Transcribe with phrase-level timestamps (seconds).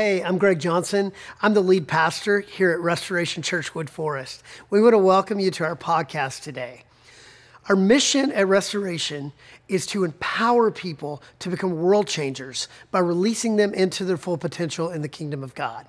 [0.00, 1.12] Hey, I'm Greg Johnson.
[1.42, 4.42] I'm the lead pastor here at Restoration Church Wood Forest.
[4.70, 6.84] We want to welcome you to our podcast today.
[7.68, 9.34] Our mission at Restoration
[9.68, 14.88] is to empower people to become world changers by releasing them into their full potential
[14.88, 15.84] in the kingdom of God.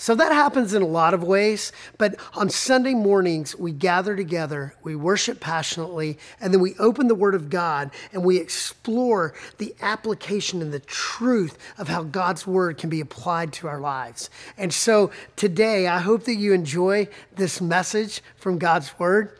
[0.00, 4.72] So that happens in a lot of ways, but on Sunday mornings, we gather together,
[4.84, 9.74] we worship passionately, and then we open the Word of God and we explore the
[9.80, 14.30] application and the truth of how God's Word can be applied to our lives.
[14.56, 19.36] And so today, I hope that you enjoy this message from God's Word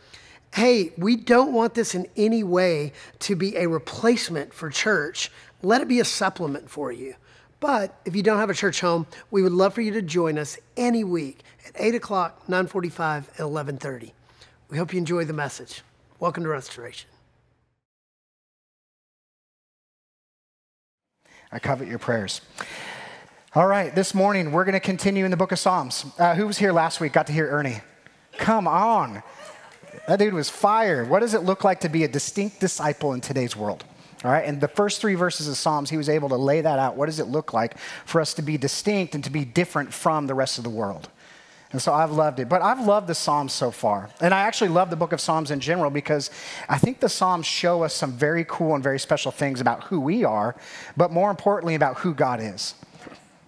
[0.55, 2.91] hey, we don't want this in any way
[3.21, 5.31] to be a replacement for church.
[5.63, 7.15] Let it be a supplement for you.
[7.61, 10.39] But if you don't have a church home, we would love for you to join
[10.39, 14.13] us any week at 8 o'clock, 9.45, and 11.30.
[14.71, 15.83] We hope you enjoy the message.
[16.21, 17.09] Welcome to Restoration.
[21.51, 22.43] I covet your prayers.
[23.55, 26.05] All right, this morning we're going to continue in the book of Psalms.
[26.19, 27.15] Uh, who was here last week?
[27.15, 27.81] Got to hear Ernie.
[28.37, 29.23] Come on.
[30.07, 31.05] That dude was fire.
[31.05, 33.85] What does it look like to be a distinct disciple in today's world?
[34.25, 36.79] All right, and the first three verses of Psalms, he was able to lay that
[36.79, 36.97] out.
[36.97, 40.27] What does it look like for us to be distinct and to be different from
[40.27, 41.09] the rest of the world?
[41.71, 42.49] And so I've loved it.
[42.49, 44.09] But I've loved the Psalms so far.
[44.21, 46.31] And I actually love the book of Psalms in general because
[46.69, 50.01] I think the Psalms show us some very cool and very special things about who
[50.01, 50.57] we are,
[50.97, 52.75] but more importantly, about who God is.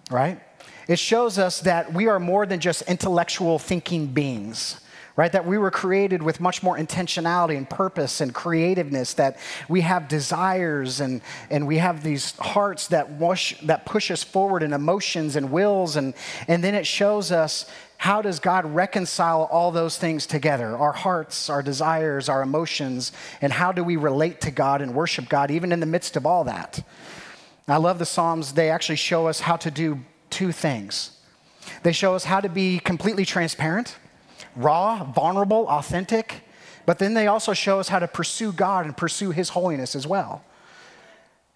[0.09, 0.39] Right?
[0.87, 4.79] It shows us that we are more than just intellectual thinking beings
[5.15, 5.31] right?
[5.31, 10.07] That we were created with much more intentionality and purpose and creativeness, that we have
[10.07, 15.35] desires and, and we have these hearts that, wash, that push us forward and emotions
[15.35, 15.95] and wills.
[15.95, 16.13] And,
[16.47, 20.75] and then it shows us how does God reconcile all those things together?
[20.75, 25.29] Our hearts, our desires, our emotions, and how do we relate to God and worship
[25.29, 26.83] God even in the midst of all that?
[27.67, 28.53] I love the Psalms.
[28.53, 29.99] They actually show us how to do
[30.31, 31.11] two things.
[31.83, 33.97] They show us how to be completely transparent
[34.55, 36.43] raw, vulnerable, authentic,
[36.85, 40.07] but then they also show us how to pursue God and pursue His holiness as
[40.07, 40.43] well.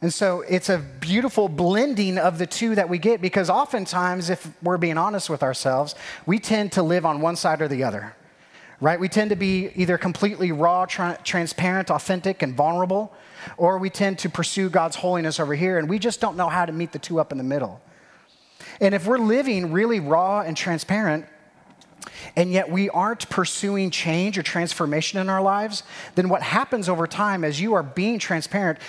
[0.02, 4.48] And so it's a beautiful blending of the two that we get because oftentimes, if
[4.62, 8.16] we're being honest with ourselves, we tend to live on one side or the other,
[8.82, 9.00] right?
[9.00, 13.14] We tend to be either completely raw, tra- transparent, authentic, and vulnerable,
[13.58, 16.66] or we tend to pursue God's holiness over here, and we just don't know how
[16.66, 17.82] to meet the two up in the middle.
[18.82, 21.26] And if we're living really raw and transparent,
[22.36, 25.84] and yet we aren't pursuing change or transformation in our lives,
[26.16, 28.80] then what happens over time as you are being transparent,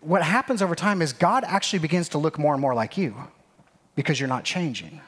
[0.00, 3.14] what happens over time is God actually begins to look more and more like you
[3.94, 5.00] because you're not changing.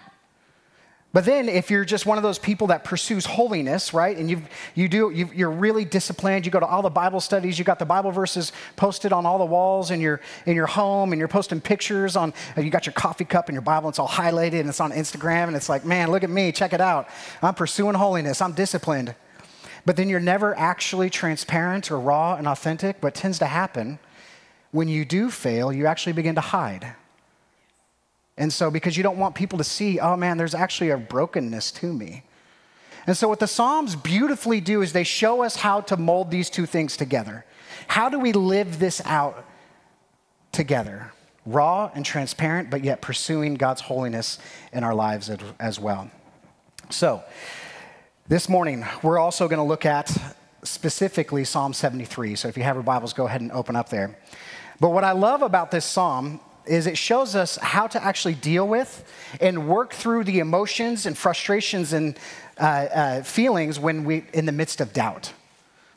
[1.10, 4.42] But then, if you're just one of those people that pursues holiness, right, and you
[4.74, 7.78] you do you are really disciplined, you go to all the Bible studies, you got
[7.78, 11.26] the Bible verses posted on all the walls in your in your home, and you're
[11.26, 12.34] posting pictures on.
[12.58, 14.92] You got your coffee cup and your Bible, and it's all highlighted, and it's on
[14.92, 17.08] Instagram, and it's like, man, look at me, check it out.
[17.41, 18.42] I'm pursuing holiness.
[18.42, 19.14] I'm disciplined.
[19.86, 23.02] But then you're never actually transparent or raw and authentic.
[23.02, 23.98] What tends to happen
[24.72, 26.94] when you do fail, you actually begin to hide.
[28.38, 31.72] And so, because you don't want people to see, oh man, there's actually a brokenness
[31.72, 32.22] to me.
[33.04, 36.48] And so, what the Psalms beautifully do is they show us how to mold these
[36.48, 37.44] two things together.
[37.88, 39.44] How do we live this out
[40.53, 41.10] together?
[41.44, 44.38] Raw and transparent, but yet pursuing God's holiness
[44.72, 46.09] in our lives as well.
[46.91, 47.25] So,
[48.28, 50.16] this morning, we're also going to look at
[50.62, 52.37] specifically Psalm 73.
[52.37, 54.16] So, if you have your Bibles, go ahead and open up there.
[54.78, 58.66] But what I love about this psalm is it shows us how to actually deal
[58.66, 59.04] with
[59.40, 62.18] and work through the emotions and frustrations and
[62.58, 65.32] uh, uh, feelings when we in the midst of doubt.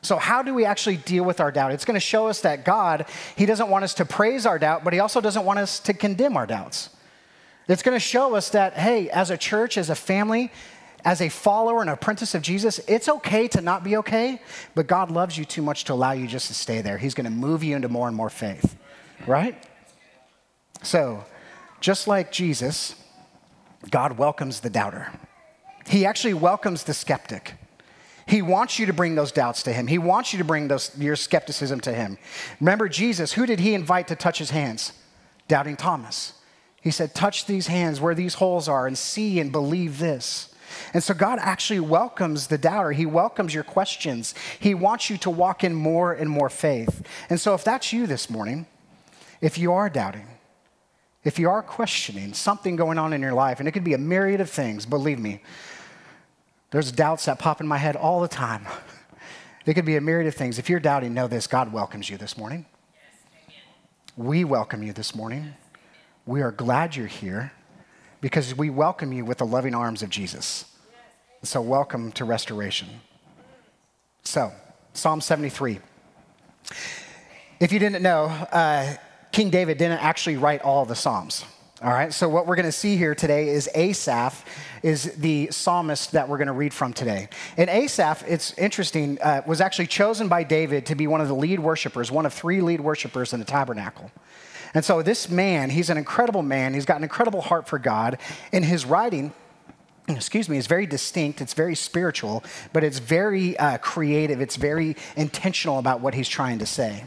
[0.02, 1.72] So, how do we actually deal with our doubt?
[1.72, 3.06] It's going to show us that God,
[3.36, 5.94] He doesn't want us to praise our doubt, but He also doesn't want us to
[5.94, 6.90] condemn our doubts.
[7.68, 10.50] It's going to show us that, hey, as a church, as a family,
[11.04, 14.40] as a follower and apprentice of Jesus, it's okay to not be okay,
[14.74, 16.98] but God loves you too much to allow you just to stay there.
[16.98, 18.76] He's going to move you into more and more faith,
[19.26, 19.62] right?
[20.82, 21.24] So,
[21.80, 22.94] just like Jesus,
[23.90, 25.12] God welcomes the doubter.
[25.86, 27.54] He actually welcomes the skeptic.
[28.26, 29.86] He wants you to bring those doubts to him.
[29.86, 32.18] He wants you to bring those, your skepticism to him.
[32.60, 34.92] Remember Jesus, who did he invite to touch his hands?
[35.48, 36.34] Doubting Thomas.
[36.80, 40.54] He said, Touch these hands where these holes are and see and believe this.
[40.94, 42.92] And so God actually welcomes the doubter.
[42.92, 44.34] He welcomes your questions.
[44.58, 47.06] He wants you to walk in more and more faith.
[47.28, 48.66] And so if that's you this morning,
[49.40, 50.26] if you are doubting,
[51.24, 53.98] if you are questioning something going on in your life, and it could be a
[53.98, 55.42] myriad of things, believe me,
[56.70, 58.66] there's doubts that pop in my head all the time.
[59.64, 60.58] It could be a myriad of things.
[60.58, 62.66] If you're doubting, know this God welcomes you this morning.
[63.46, 63.54] Yes,
[64.16, 65.54] we welcome you this morning.
[66.26, 67.52] We are glad you're here
[68.20, 70.64] because we welcome you with the loving arms of Jesus.
[71.44, 72.88] So, welcome to restoration.
[74.24, 74.52] So,
[74.94, 75.78] Psalm 73.
[77.60, 78.94] If you didn't know, uh,
[79.32, 81.44] King David didn't actually write all the Psalms.
[81.82, 84.44] All right, so what we're going to see here today is Asaph
[84.84, 87.28] is the psalmist that we're going to read from today.
[87.56, 91.34] And Asaph, it's interesting, uh, was actually chosen by David to be one of the
[91.34, 94.12] lead worshipers, one of three lead worshipers in the tabernacle.
[94.74, 96.72] And so this man, he's an incredible man.
[96.74, 98.18] He's got an incredible heart for God.
[98.52, 99.32] In his writing,
[100.08, 101.40] excuse me, is very distinct.
[101.40, 104.40] It's very spiritual, but it's very uh, creative.
[104.40, 107.04] It's very intentional about what he's trying to say.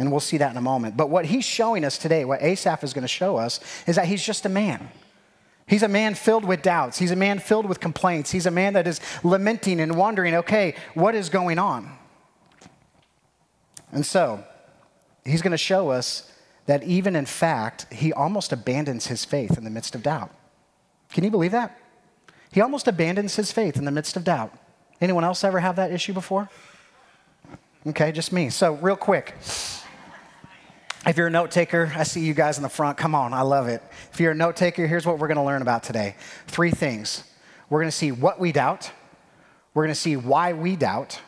[0.00, 0.96] And we'll see that in a moment.
[0.96, 4.06] But what he's showing us today, what Asaph is going to show us, is that
[4.06, 4.88] he's just a man.
[5.66, 6.98] He's a man filled with doubts.
[6.98, 8.30] He's a man filled with complaints.
[8.30, 11.98] He's a man that is lamenting and wondering, okay, what is going on?
[13.92, 14.42] And so,
[15.26, 16.32] he's going to show us
[16.64, 20.30] that even in fact, he almost abandons his faith in the midst of doubt.
[21.12, 21.78] Can you believe that?
[22.50, 24.54] He almost abandons his faith in the midst of doubt.
[24.98, 26.48] Anyone else ever have that issue before?
[27.86, 28.48] Okay, just me.
[28.48, 29.34] So, real quick.
[31.06, 32.98] If you're a note taker, I see you guys in the front.
[32.98, 33.82] Come on, I love it.
[34.12, 36.14] If you're a note taker, here's what we're going to learn about today
[36.46, 37.24] three things.
[37.70, 38.90] We're going to see what we doubt,
[39.72, 41.20] we're going to see why we doubt,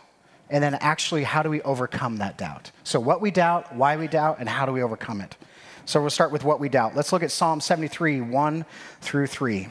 [0.50, 2.70] and then actually how do we overcome that doubt.
[2.84, 5.36] So, what we doubt, why we doubt, and how do we overcome it.
[5.86, 6.94] So, we'll start with what we doubt.
[6.94, 8.66] Let's look at Psalm 73, 1
[9.00, 9.68] through 3.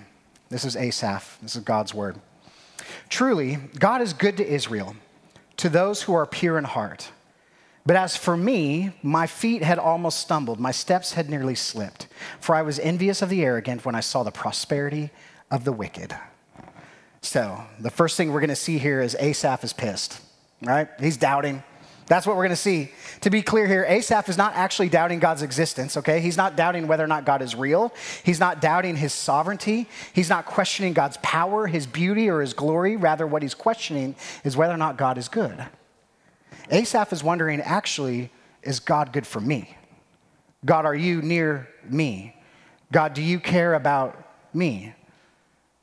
[0.50, 2.20] This is Asaph, this is God's word.
[3.10, 4.96] Truly, God is good to Israel,
[5.58, 7.12] to those who are pure in heart.
[7.86, 12.08] But as for me, my feet had almost stumbled, my steps had nearly slipped,
[12.40, 15.10] for I was envious of the arrogant when I saw the prosperity
[15.50, 16.16] of the wicked.
[17.24, 20.22] So, the first thing we're going to see here is Asaph is pissed,
[20.62, 20.88] right?
[21.00, 21.64] He's doubting.
[22.08, 22.92] That's what we're going to see.
[23.22, 26.20] To be clear here, Asaph is not actually doubting God's existence, okay?
[26.20, 27.94] He's not doubting whether or not God is real.
[28.24, 29.88] He's not doubting his sovereignty.
[30.14, 32.98] He's not questioning God's power, his beauty, or his glory.
[32.98, 35.66] Rather, what he's questioning is whether or not God is good.
[36.72, 38.32] Asaph is wondering actually,
[38.64, 39.76] is God good for me?
[40.66, 42.36] God, are you near me?
[42.92, 44.18] God, do you care about
[44.54, 44.94] me?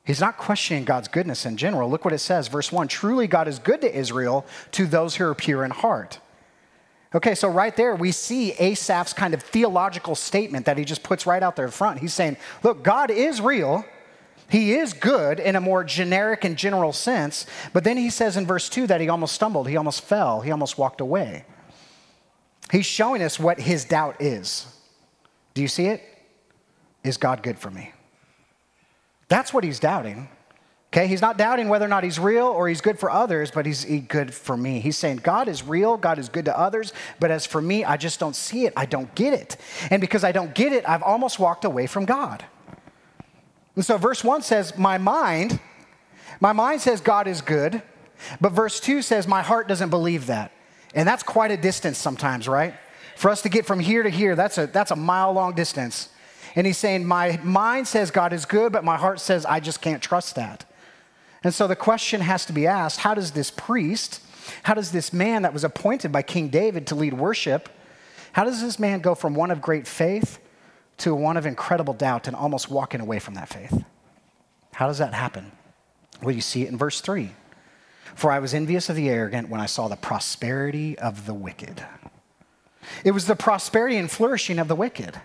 [0.05, 1.89] He's not questioning God's goodness in general.
[1.89, 5.25] Look what it says, verse 1 Truly, God is good to Israel, to those who
[5.25, 6.19] are pure in heart.
[7.13, 11.25] Okay, so right there we see Asaph's kind of theological statement that he just puts
[11.25, 11.99] right out there in front.
[11.99, 13.85] He's saying, Look, God is real.
[14.49, 18.47] He is good in a more generic and general sense, but then he says in
[18.47, 21.45] verse 2 that he almost stumbled, he almost fell, he almost walked away.
[22.71, 24.67] He's showing us what his doubt is.
[25.53, 26.03] Do you see it?
[27.03, 27.93] Is God good for me?
[29.27, 30.29] That's what he's doubting.
[30.91, 33.67] Okay, he's not doubting whether or not he's real or he's good for others, but
[33.67, 34.79] he's good for me.
[34.79, 37.95] He's saying, God is real, God is good to others, but as for me, I
[37.95, 38.73] just don't see it.
[38.75, 39.57] I don't get it.
[39.91, 42.43] And because I don't get it, I've almost walked away from God.
[43.79, 45.57] And so verse 1 says, My mind,
[46.41, 47.81] my mind says God is good,
[48.41, 50.51] but verse 2 says, My heart doesn't believe that.
[50.93, 52.73] And that's quite a distance sometimes, right?
[53.15, 56.09] For us to get from here to here, that's a, that's a mile long distance.
[56.57, 59.79] And he's saying, My mind says God is good, but my heart says I just
[59.79, 60.65] can't trust that.
[61.41, 64.19] And so the question has to be asked how does this priest,
[64.63, 67.69] how does this man that was appointed by King David to lead worship,
[68.33, 70.37] how does this man go from one of great faith
[70.99, 73.83] to one of incredible doubt and almost walking away from that faith.
[74.73, 75.51] How does that happen?
[76.21, 77.31] Well, you see it in verse 3.
[78.15, 81.83] For I was envious of the arrogant when I saw the prosperity of the wicked.
[83.03, 85.19] It was the prosperity and flourishing of the wicked.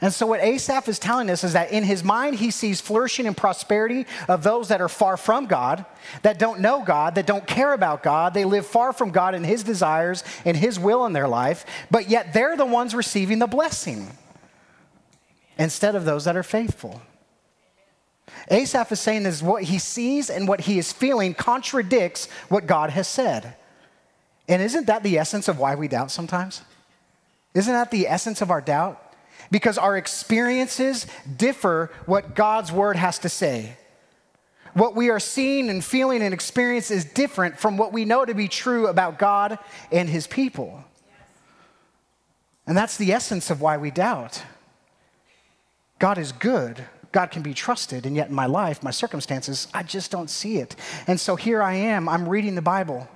[0.00, 3.24] And so, what Asaph is telling us is that in his mind, he sees flourishing
[3.24, 5.84] and prosperity of those that are far from God,
[6.22, 8.34] that don't know God, that don't care about God.
[8.34, 12.10] They live far from God and his desires and his will in their life, but
[12.10, 14.10] yet they're the ones receiving the blessing
[15.58, 17.02] instead of those that are faithful.
[18.50, 22.90] Asaph is saying is what he sees and what he is feeling contradicts what God
[22.90, 23.56] has said.
[24.48, 26.62] And isn't that the essence of why we doubt sometimes?
[27.54, 29.00] Isn't that the essence of our doubt?
[29.50, 31.06] Because our experiences
[31.36, 33.76] differ what God's word has to say.
[34.74, 38.34] What we are seeing and feeling and experience is different from what we know to
[38.34, 39.58] be true about God
[39.90, 40.82] and his people.
[42.66, 44.42] And that's the essence of why we doubt.
[46.02, 46.84] God is good.
[47.12, 48.06] God can be trusted.
[48.06, 50.74] And yet, in my life, my circumstances, I just don't see it.
[51.06, 52.08] And so here I am.
[52.08, 53.08] I'm reading the Bible.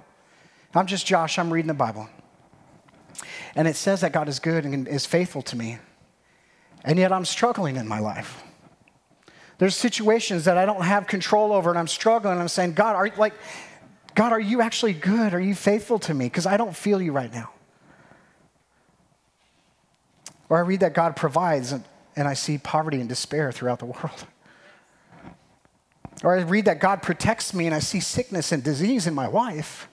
[0.73, 1.37] I'm just Josh.
[1.37, 2.09] I'm reading the Bible.
[3.57, 5.79] And it says that God is good and is faithful to me.
[6.85, 8.41] And yet, I'm struggling in my life.
[9.59, 12.39] There's situations that I don't have control over, and I'm struggling.
[12.39, 13.35] I'm saying, God, are like,
[14.15, 15.35] God, are you actually good?
[15.35, 16.27] Are you faithful to me?
[16.27, 17.51] Because I don't feel you right now.
[20.49, 21.83] Or I read that God provides, and
[22.17, 24.27] and I see poverty and despair throughout the world.
[26.25, 29.29] Or I read that God protects me and I see sickness and disease in my
[29.29, 29.89] wife.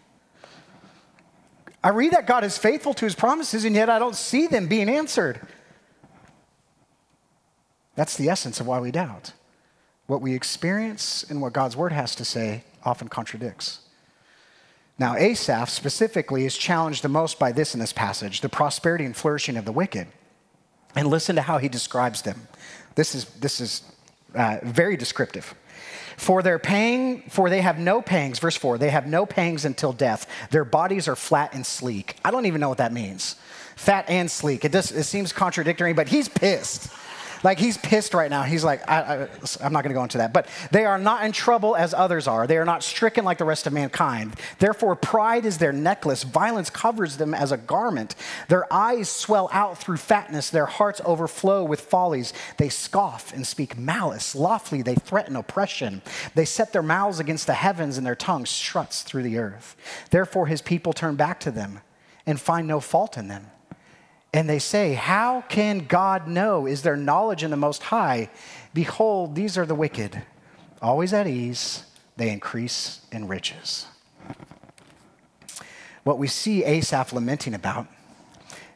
[1.83, 4.67] I read that God is faithful to his promises and yet I don't see them
[4.67, 5.41] being answered.
[7.95, 9.33] That's the essence of why we doubt.
[10.07, 13.79] What we experience and what God's word has to say often contradicts.
[14.97, 19.15] Now, Asaph specifically is challenged the most by this in this passage the prosperity and
[19.15, 20.07] flourishing of the wicked.
[20.95, 22.47] And listen to how he describes them.
[22.95, 23.81] This is, this is
[24.35, 25.55] uh, very descriptive.
[26.17, 29.93] For their paying, for they have no pangs, verse 4, they have no pangs until
[29.93, 30.27] death.
[30.51, 32.17] Their bodies are flat and sleek.
[32.23, 33.35] I don't even know what that means.
[33.75, 34.63] Fat and sleek.
[34.63, 36.91] It, just, it seems contradictory, but he's pissed.
[37.43, 38.43] Like he's pissed right now.
[38.43, 39.27] He's like, I,
[39.61, 40.33] am not going to go into that.
[40.33, 42.47] But they are not in trouble as others are.
[42.47, 44.35] They are not stricken like the rest of mankind.
[44.59, 46.23] Therefore, pride is their necklace.
[46.23, 48.15] Violence covers them as a garment.
[48.47, 50.49] Their eyes swell out through fatness.
[50.49, 52.33] Their hearts overflow with follies.
[52.57, 54.35] They scoff and speak malice.
[54.35, 56.01] Lawfully, they threaten oppression.
[56.35, 59.75] They set their mouths against the heavens, and their tongue struts through the earth.
[60.09, 61.81] Therefore, his people turn back to them
[62.25, 63.47] and find no fault in them.
[64.33, 66.65] And they say, How can God know?
[66.65, 68.29] Is there knowledge in the Most High?
[68.73, 70.23] Behold, these are the wicked,
[70.81, 71.83] always at ease,
[72.17, 73.85] they increase in riches.
[76.03, 77.87] What we see Asaph lamenting about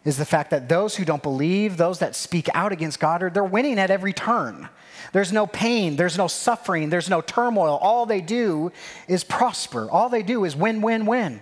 [0.05, 3.29] is the fact that those who don't believe, those that speak out against God, are
[3.29, 4.69] they're winning at every turn.
[5.11, 7.77] There's no pain, there's no suffering, there's no turmoil.
[7.81, 8.71] All they do
[9.07, 9.89] is prosper.
[9.89, 11.41] All they do is win, win, win.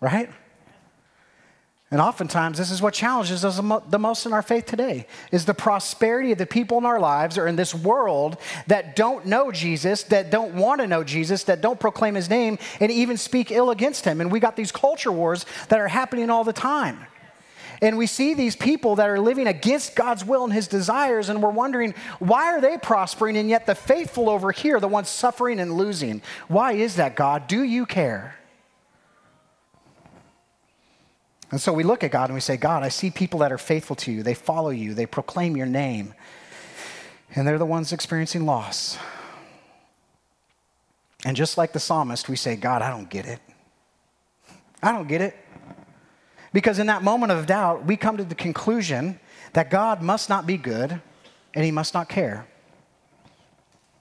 [0.00, 0.30] Right?
[1.92, 3.56] And oftentimes, this is what challenges us
[3.88, 7.36] the most in our faith today is the prosperity of the people in our lives
[7.36, 8.36] or in this world
[8.68, 12.58] that don't know Jesus, that don't want to know Jesus, that don't proclaim his name,
[12.78, 14.20] and even speak ill against him.
[14.20, 17.06] And we got these culture wars that are happening all the time.
[17.82, 21.42] And we see these people that are living against God's will and his desires, and
[21.42, 25.58] we're wondering, why are they prospering, and yet the faithful over here, the ones suffering
[25.58, 26.22] and losing?
[26.46, 27.48] Why is that, God?
[27.48, 28.36] Do you care?
[31.50, 33.58] And so we look at God and we say, God, I see people that are
[33.58, 34.22] faithful to you.
[34.22, 36.14] They follow you, they proclaim your name,
[37.34, 38.98] and they're the ones experiencing loss.
[41.24, 43.40] And just like the psalmist, we say, God, I don't get it.
[44.82, 45.36] I don't get it.
[46.52, 49.20] Because in that moment of doubt, we come to the conclusion
[49.52, 51.00] that God must not be good
[51.54, 52.46] and he must not care.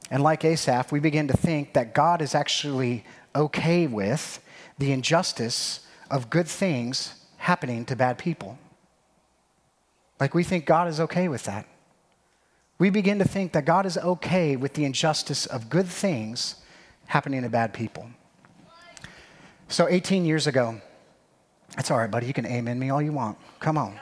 [0.09, 3.03] And like Asaph, we begin to think that God is actually
[3.35, 4.41] okay with
[4.77, 8.59] the injustice of good things happening to bad people.
[10.19, 11.65] Like we think God is okay with that.
[12.77, 16.55] We begin to think that God is okay with the injustice of good things
[17.07, 18.07] happening to bad people.
[19.67, 20.79] So 18 years ago,
[21.75, 22.27] that's all right, buddy.
[22.27, 23.37] You can amen me all you want.
[23.59, 23.99] Come on.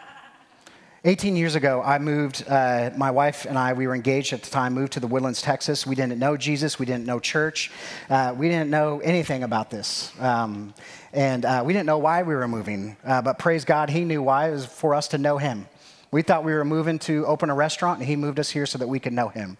[1.05, 4.49] 18 years ago, I moved, uh, my wife and I, we were engaged at the
[4.49, 5.87] time, moved to the Woodlands, Texas.
[5.87, 7.71] We didn't know Jesus, we didn't know church,
[8.09, 10.11] uh, we didn't know anything about this.
[10.19, 10.73] Um,
[11.17, 14.21] and uh, we didn't know why we were moving, uh, but praise God, He knew
[14.21, 14.49] why.
[14.49, 15.67] It was for us to know Him.
[16.11, 18.77] We thought we were moving to open a restaurant, and He moved us here so
[18.77, 19.57] that we could know Him.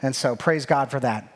[0.00, 1.30] And so praise God for that.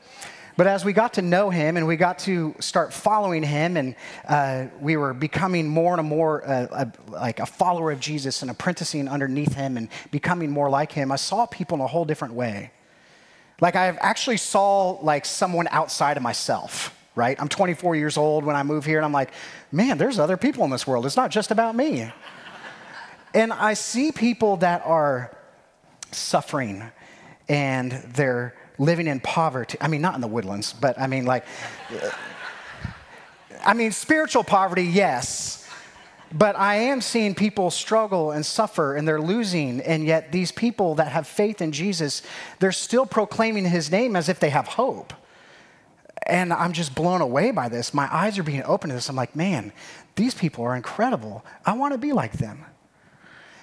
[0.56, 3.94] But as we got to know him and we got to start following him, and
[4.26, 8.50] uh, we were becoming more and more uh, a, like a follower of Jesus and
[8.50, 12.34] apprenticing underneath him and becoming more like him, I saw people in a whole different
[12.34, 12.72] way.
[13.60, 16.97] Like I actually saw like someone outside of myself.
[17.18, 17.36] Right?
[17.40, 19.32] I'm 24 years old when I move here, and I'm like,
[19.72, 21.04] man, there's other people in this world.
[21.04, 22.08] It's not just about me.
[23.34, 25.36] and I see people that are
[26.12, 26.84] suffering
[27.48, 29.76] and they're living in poverty.
[29.80, 31.44] I mean, not in the woodlands, but I mean, like,
[33.64, 35.68] I mean, spiritual poverty, yes.
[36.32, 39.80] But I am seeing people struggle and suffer and they're losing.
[39.80, 42.22] And yet, these people that have faith in Jesus,
[42.60, 45.12] they're still proclaiming his name as if they have hope.
[46.28, 47.94] And I'm just blown away by this.
[47.94, 49.08] My eyes are being opened to this.
[49.08, 49.72] I'm like, man,
[50.14, 51.44] these people are incredible.
[51.64, 52.66] I want to be like them.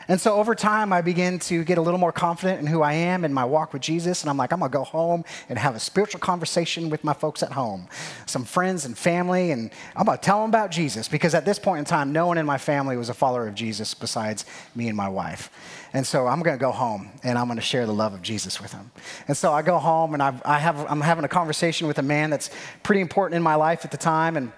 [0.07, 2.93] And so over time, I began to get a little more confident in who I
[2.93, 4.21] am and my walk with Jesus.
[4.21, 7.13] And I'm like, I'm going to go home and have a spiritual conversation with my
[7.13, 7.87] folks at home,
[8.25, 9.51] some friends and family.
[9.51, 12.27] And I'm going to tell them about Jesus because at this point in time, no
[12.27, 14.45] one in my family was a follower of Jesus besides
[14.75, 15.49] me and my wife.
[15.93, 18.21] And so I'm going to go home and I'm going to share the love of
[18.21, 18.91] Jesus with them.
[19.27, 22.03] And so I go home and I've, I have, I'm having a conversation with a
[22.03, 22.51] man that's
[22.83, 24.37] pretty important in my life at the time.
[24.37, 24.51] And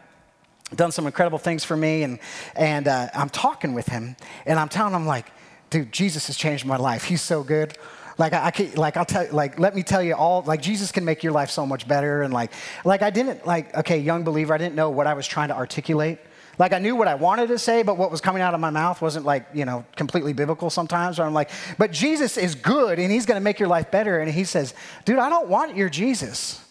[0.76, 2.20] done some incredible things for me and,
[2.54, 5.32] and uh, i'm talking with him and i'm telling him like
[5.70, 7.04] dude, Jesus has changed my life.
[7.04, 7.78] He's so good.
[8.18, 10.42] Like I, I can, like I'll tell, like let me tell you all.
[10.42, 12.24] Like Jesus can make your life so much better.
[12.24, 12.52] And like,
[12.84, 15.56] like I didn't like, okay, young believer, I didn't know what I was trying to
[15.56, 16.20] articulate.
[16.60, 18.72] Like I knew what I wanted to say, but what was coming out of my
[18.72, 21.20] mouth wasn't like, you know, completely biblical sometimes.
[21.20, 24.20] Where I'm like, but Jesus is good and he's going to make your life better.
[24.20, 24.74] And he says,
[25.06, 26.64] dude, I don't want your Jesus.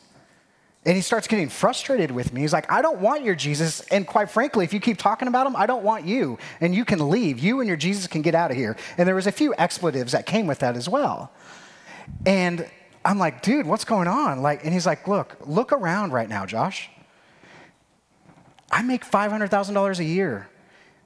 [0.87, 2.43] And he starts getting frustrated with me.
[2.43, 3.81] He's like, I don't want your Jesus.
[3.91, 6.39] And quite frankly, if you keep talking about him, I don't want you.
[6.61, 7.41] And you can leave.
[7.41, 8.77] You and your Jesus can get out of here.
[8.97, 11.33] And there was a few expletives that came with that as well.
[12.25, 12.71] And
[13.05, 14.43] I'm like, dude, what's going on?
[14.43, 16.89] Like, and he's like, look, look around right now, Josh.
[18.71, 20.49] I make $500,000 a year.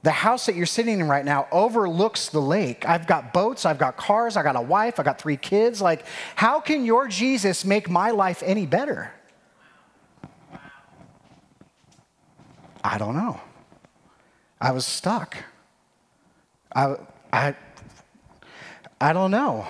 [0.03, 2.87] The house that you're sitting in right now overlooks the lake.
[2.87, 5.81] I've got boats, I've got cars, I got a wife, I got three kids.
[5.81, 9.11] Like, how can your Jesus make my life any better?
[12.83, 13.39] I don't know.
[14.59, 15.37] I was stuck.
[16.73, 16.95] I,
[17.31, 17.55] I,
[18.99, 19.67] I don't know.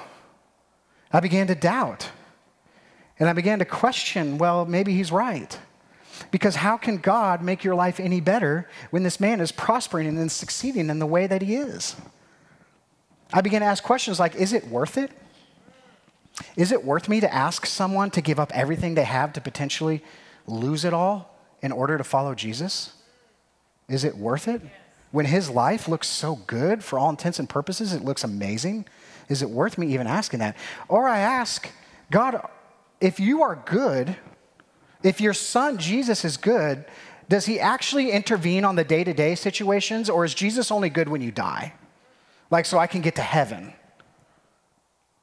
[1.12, 2.10] I began to doubt.
[3.20, 5.58] And I began to question well, maybe he's right.
[6.30, 10.32] Because how can God make your life any better when this man is prospering and
[10.32, 11.96] succeeding in the way that he is?
[13.34, 15.12] I began to ask questions like Is it worth it?
[16.56, 20.04] Is it worth me to ask someone to give up everything they have to potentially
[20.48, 22.94] lose it all in order to follow Jesus?
[23.92, 24.62] Is it worth it?
[25.12, 28.86] When his life looks so good for all intents and purposes, it looks amazing.
[29.28, 30.56] Is it worth me even asking that?
[30.88, 31.70] Or I ask,
[32.10, 32.48] God,
[33.02, 34.16] if you are good,
[35.04, 36.86] if your son Jesus is good,
[37.28, 41.10] does he actually intervene on the day to day situations, or is Jesus only good
[41.10, 41.74] when you die?
[42.50, 43.74] Like, so I can get to heaven.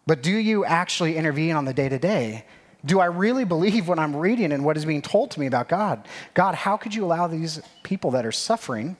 [0.06, 2.44] But do you actually intervene on the day to day?
[2.84, 5.68] Do I really believe what I'm reading and what is being told to me about
[5.68, 6.06] God?
[6.34, 8.96] God, how could you allow these people that are suffering,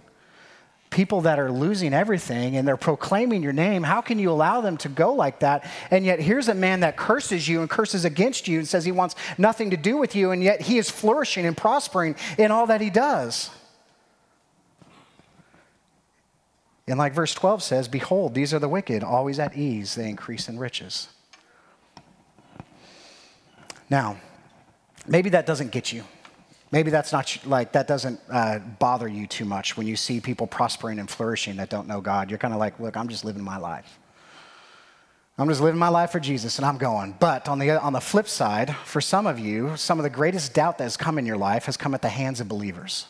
[0.90, 4.76] people that are losing everything, and they're proclaiming your name, how can you allow them
[4.78, 5.64] to go like that?
[5.92, 8.92] And yet, here's a man that curses you and curses against you and says he
[8.92, 12.66] wants nothing to do with you, and yet he is flourishing and prospering in all
[12.66, 13.50] that he does.
[16.88, 20.48] And like verse 12 says, Behold, these are the wicked, always at ease, they increase
[20.48, 21.08] in riches.
[23.90, 24.18] Now,
[25.06, 26.04] maybe that doesn't get you.
[26.70, 30.46] Maybe that's not like, that doesn't uh, bother you too much when you see people
[30.46, 32.28] prospering and flourishing that don't know God.
[32.30, 33.98] You're kind of like, look, I'm just living my life.
[35.38, 37.14] I'm just living my life for Jesus and I'm going.
[37.18, 40.52] But on the, on the flip side, for some of you, some of the greatest
[40.52, 43.06] doubt that has come in your life has come at the hands of believers.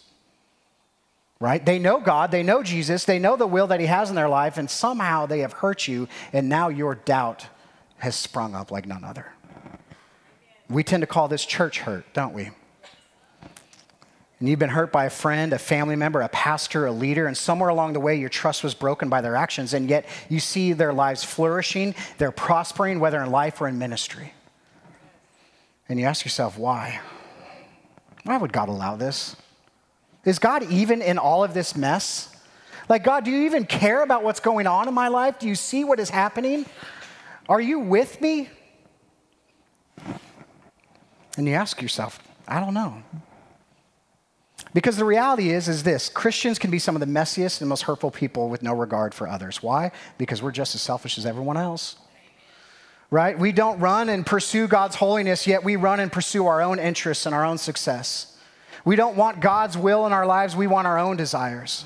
[1.40, 1.64] Right?
[1.64, 4.28] They know God, they know Jesus, they know the will that He has in their
[4.28, 7.46] life, and somehow they have hurt you, and now your doubt
[7.98, 9.32] has sprung up like none other.
[10.68, 12.50] We tend to call this church hurt, don't we?
[14.40, 17.36] And you've been hurt by a friend, a family member, a pastor, a leader, and
[17.36, 20.72] somewhere along the way your trust was broken by their actions, and yet you see
[20.72, 24.32] their lives flourishing, they're prospering, whether in life or in ministry.
[25.88, 27.00] And you ask yourself, why?
[28.24, 29.34] Why would God allow this?
[30.24, 32.36] Is God even in all of this mess?
[32.88, 35.38] Like, God, do you even care about what's going on in my life?
[35.38, 36.66] Do you see what is happening?
[37.48, 38.50] Are you with me?
[41.38, 43.02] And you ask yourself, I don't know.
[44.74, 47.82] Because the reality is, is this Christians can be some of the messiest and most
[47.82, 49.62] hurtful people with no regard for others.
[49.62, 49.92] Why?
[50.18, 51.96] Because we're just as selfish as everyone else.
[53.10, 53.38] Right?
[53.38, 57.24] We don't run and pursue God's holiness, yet we run and pursue our own interests
[57.24, 58.36] and our own success.
[58.84, 61.84] We don't want God's will in our lives, we want our own desires.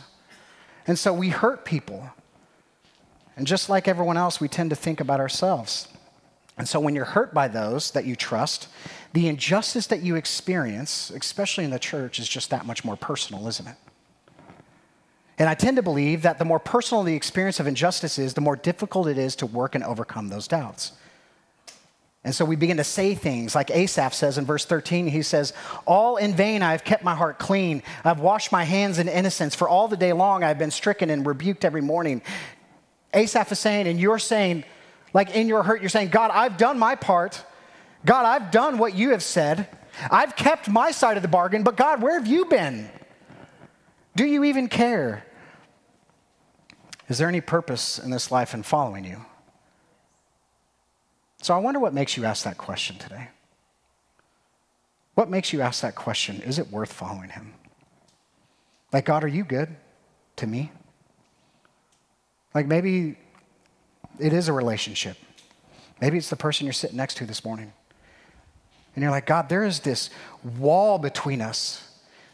[0.87, 2.11] And so we hurt people.
[3.37, 5.89] And just like everyone else, we tend to think about ourselves.
[6.59, 8.69] And so when you're hurt by those that you trust,
[9.13, 13.47] the injustice that you experience, especially in the church, is just that much more personal,
[13.47, 13.77] isn't it?
[15.39, 18.41] And I tend to believe that the more personal the experience of injustice is, the
[18.41, 20.93] more difficult it is to work and overcome those doubts.
[22.25, 25.09] And so we begin to say things like Asaph says in verse 13.
[25.09, 25.53] He says,
[25.87, 27.83] All in vain I have kept my heart clean.
[28.05, 29.57] I've washed my hands in innocence.
[29.57, 32.23] For all the day long I've been stricken and rebuked every morning.
[33.13, 34.65] Asaph is saying, and you're saying,
[35.13, 37.45] like in your hurt, you're saying, God, I've done my part.
[38.05, 39.69] God, I've done what you have said.
[40.11, 42.91] I've kept my side of the bargain, but God, where have you been?
[44.17, 45.25] Do you even care?
[47.09, 49.25] Is there any purpose in this life in following you?
[51.43, 53.29] So I wonder what makes you ask that question today.
[55.15, 56.41] What makes you ask that question?
[56.43, 57.53] Is it worth following him?
[58.93, 59.77] Like, God, are you good
[60.37, 60.73] to me?
[62.55, 63.17] Like, maybe
[64.19, 65.17] it is a relationship.
[66.01, 67.73] Maybe it's the person you're sitting next to this morning.
[68.95, 70.11] And you're like, God, there is this
[70.59, 71.89] wall between us.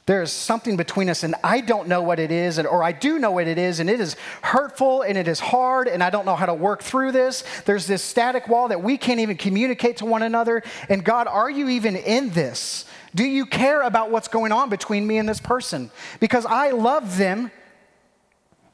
[0.06, 3.18] There is something between us, and I don't know what it is, or I do
[3.18, 6.24] know what it is, and it is hurtful and it is hard, and I don't
[6.24, 7.44] know how to work through this.
[7.66, 10.62] There's this static wall that we can't even communicate to one another.
[10.88, 12.86] And God, are you even in this?
[13.14, 15.90] Do you care about what's going on between me and this person?
[16.20, 17.50] Because I love them,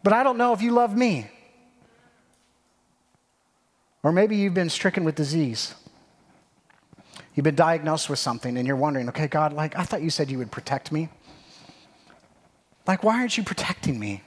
[0.05, 1.29] but I don't know if you love me.
[4.05, 5.75] Or maybe you've been stricken with disease.
[7.35, 10.31] You've been diagnosed with something and you're wondering, okay, God, like, I thought you said
[10.31, 11.09] you would protect me.
[12.87, 14.23] Like, why aren't you protecting me?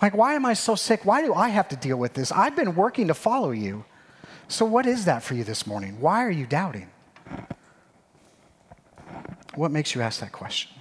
[0.00, 1.04] Like, why am I so sick?
[1.04, 2.32] Why do I have to deal with this?
[2.32, 3.84] I've been working to follow you.
[4.48, 6.00] So, what is that for you this morning?
[6.00, 6.88] Why are you doubting?
[9.54, 10.72] What makes you ask that question?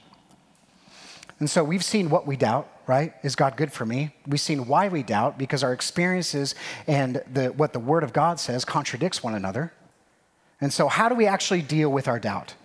[1.40, 3.14] And so, we've seen what we doubt, right?
[3.24, 4.16] Is God good for me?
[4.26, 6.56] We've seen why we doubt because our experiences
[6.88, 9.74] and the, what the Word of God says contradicts one another.
[10.62, 12.56] And so, how do we actually deal with our doubt?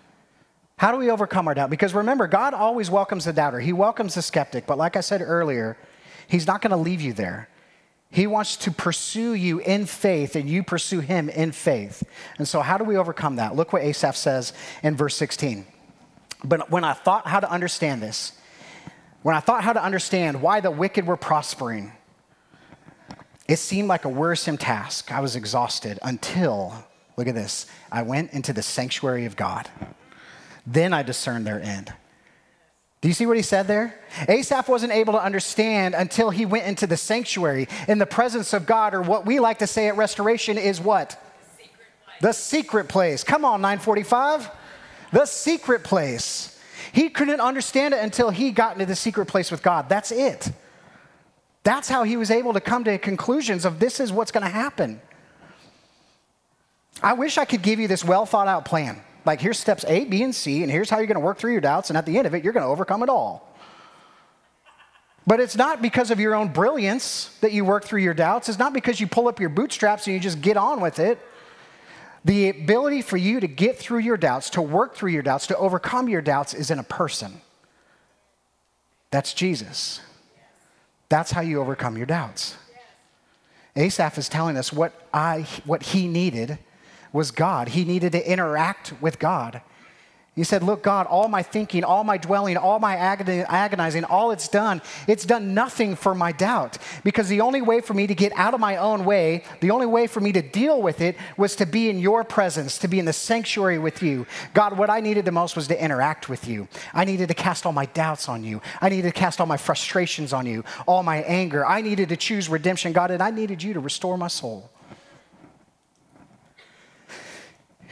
[0.76, 1.70] How do we overcome our doubt?
[1.70, 4.66] Because remember, God always welcomes the doubter, He welcomes the skeptic.
[4.66, 5.76] But like I said earlier,
[6.26, 7.48] He's not going to leave you there.
[8.10, 12.04] He wants to pursue you in faith and you pursue him in faith.
[12.38, 13.56] And so, how do we overcome that?
[13.56, 14.52] Look what Asaph says
[14.84, 15.66] in verse 16.
[16.44, 18.32] But when I thought how to understand this,
[19.22, 21.90] when I thought how to understand why the wicked were prospering,
[23.48, 25.10] it seemed like a wearisome task.
[25.10, 26.84] I was exhausted until,
[27.16, 29.68] look at this, I went into the sanctuary of God.
[30.66, 31.92] Then I discerned their end.
[33.00, 34.00] Do you see what he said there?
[34.28, 38.64] Asaph wasn't able to understand until he went into the sanctuary in the presence of
[38.64, 41.10] God, or what we like to say at restoration is what?
[41.20, 42.20] The secret place.
[42.22, 43.22] The secret place.
[43.22, 44.50] Come on, 945.
[45.12, 46.58] The secret place.
[46.92, 49.90] He couldn't understand it until he got into the secret place with God.
[49.90, 50.50] That's it.
[51.62, 54.50] That's how he was able to come to conclusions of this is what's going to
[54.50, 55.00] happen.
[57.02, 59.00] I wish I could give you this well thought out plan.
[59.24, 61.52] Like, here's steps A, B, and C, and here's how you're going to work through
[61.52, 63.54] your doubts, and at the end of it, you're going to overcome it all.
[65.26, 68.48] But it's not because of your own brilliance that you work through your doubts.
[68.50, 71.18] It's not because you pull up your bootstraps and you just get on with it.
[72.26, 75.56] The ability for you to get through your doubts, to work through your doubts, to
[75.56, 77.40] overcome your doubts is in a person.
[79.10, 80.00] That's Jesus.
[81.08, 82.56] That's how you overcome your doubts.
[83.76, 86.58] Asaph is telling us what, I, what he needed
[87.14, 87.68] was God.
[87.68, 89.62] He needed to interact with God.
[90.34, 94.48] He said, Look, God, all my thinking, all my dwelling, all my agonizing, all it's
[94.48, 96.78] done, it's done nothing for my doubt.
[97.04, 99.86] Because the only way for me to get out of my own way, the only
[99.86, 102.98] way for me to deal with it was to be in your presence, to be
[102.98, 104.26] in the sanctuary with you.
[104.54, 106.66] God, what I needed the most was to interact with you.
[106.92, 108.60] I needed to cast all my doubts on you.
[108.80, 111.64] I needed to cast all my frustrations on you, all my anger.
[111.64, 114.68] I needed to choose redemption, God, and I needed you to restore my soul.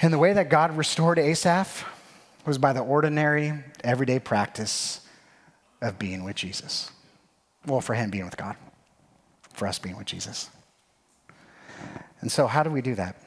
[0.02, 1.86] And the way that God restored Asaph
[2.44, 5.00] was by the ordinary, everyday practice
[5.80, 6.90] of being with Jesus.
[7.66, 8.56] Well, for him being with God,
[9.54, 10.50] for us being with Jesus.
[12.20, 13.22] And so, how do we do that?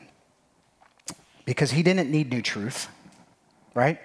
[1.45, 2.89] Because he didn't need new truth,
[3.73, 3.99] right?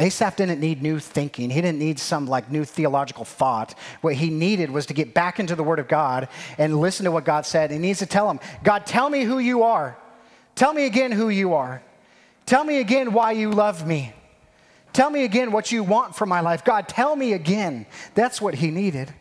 [0.00, 1.50] Asaph didn't need new thinking.
[1.50, 3.76] He didn't need some like new theological thought.
[4.00, 7.12] What he needed was to get back into the Word of God and listen to
[7.12, 7.70] what God said.
[7.70, 9.96] He needs to tell him, God, tell me who you are.
[10.56, 11.82] Tell me again who you are.
[12.48, 14.14] Tell me again why you love me.
[14.94, 16.64] Tell me again what you want for my life.
[16.64, 17.84] God, tell me again.
[18.14, 19.12] That's what he needed.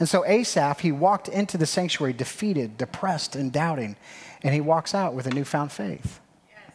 [0.00, 3.94] And so Asaph, he walked into the sanctuary defeated, depressed, and doubting,
[4.42, 6.18] and he walks out with a newfound faith.
[6.48, 6.72] Yes.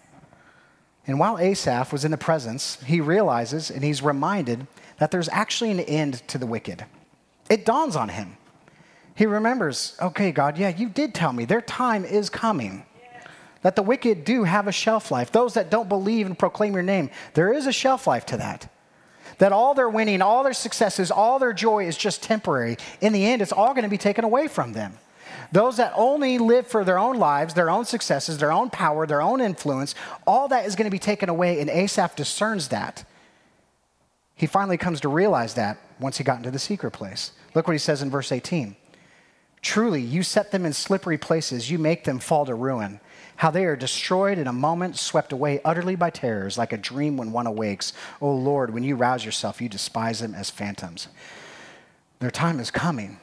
[1.06, 4.68] And while Asaph was in the presence, he realizes and he's reminded
[5.00, 6.86] that there's actually an end to the wicked.
[7.50, 8.38] It dawns on him.
[9.16, 12.86] He remembers, okay, God, yeah, you did tell me their time is coming
[13.64, 15.32] that the wicked do have a shelf life.
[15.32, 18.70] Those that don't believe and proclaim your name, there is a shelf life to that.
[19.40, 22.78] That all their winning, all their successes, all their joy is just temporary.
[23.02, 25.00] In the end, it's all going to be taken away from them.
[25.52, 29.22] Those that only live for their own lives, their own successes, their own power, their
[29.22, 29.96] own influence,
[30.28, 33.06] all that is going to be taken away, and Asaph discerns that.
[34.36, 37.32] He finally comes to realize that once he got into the secret place.
[37.54, 38.76] Look what he says in verse 18.
[39.64, 43.00] Truly, you set them in slippery places, you make them fall to ruin
[43.38, 47.18] how they are destroyed in a moment, swept away utterly by terrors, like a dream
[47.18, 47.94] when one awakes.
[48.22, 51.08] O oh Lord, when you rouse yourself, you despise them as phantoms.
[52.20, 53.18] Their time is coming.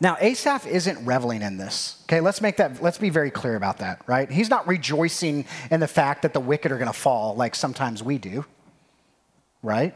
[0.00, 2.02] Now, Asaph isn't reveling in this.
[2.04, 4.30] Okay, let's make that, let's be very clear about that, right?
[4.30, 8.02] He's not rejoicing in the fact that the wicked are going to fall like sometimes
[8.02, 8.44] we do,
[9.62, 9.94] right?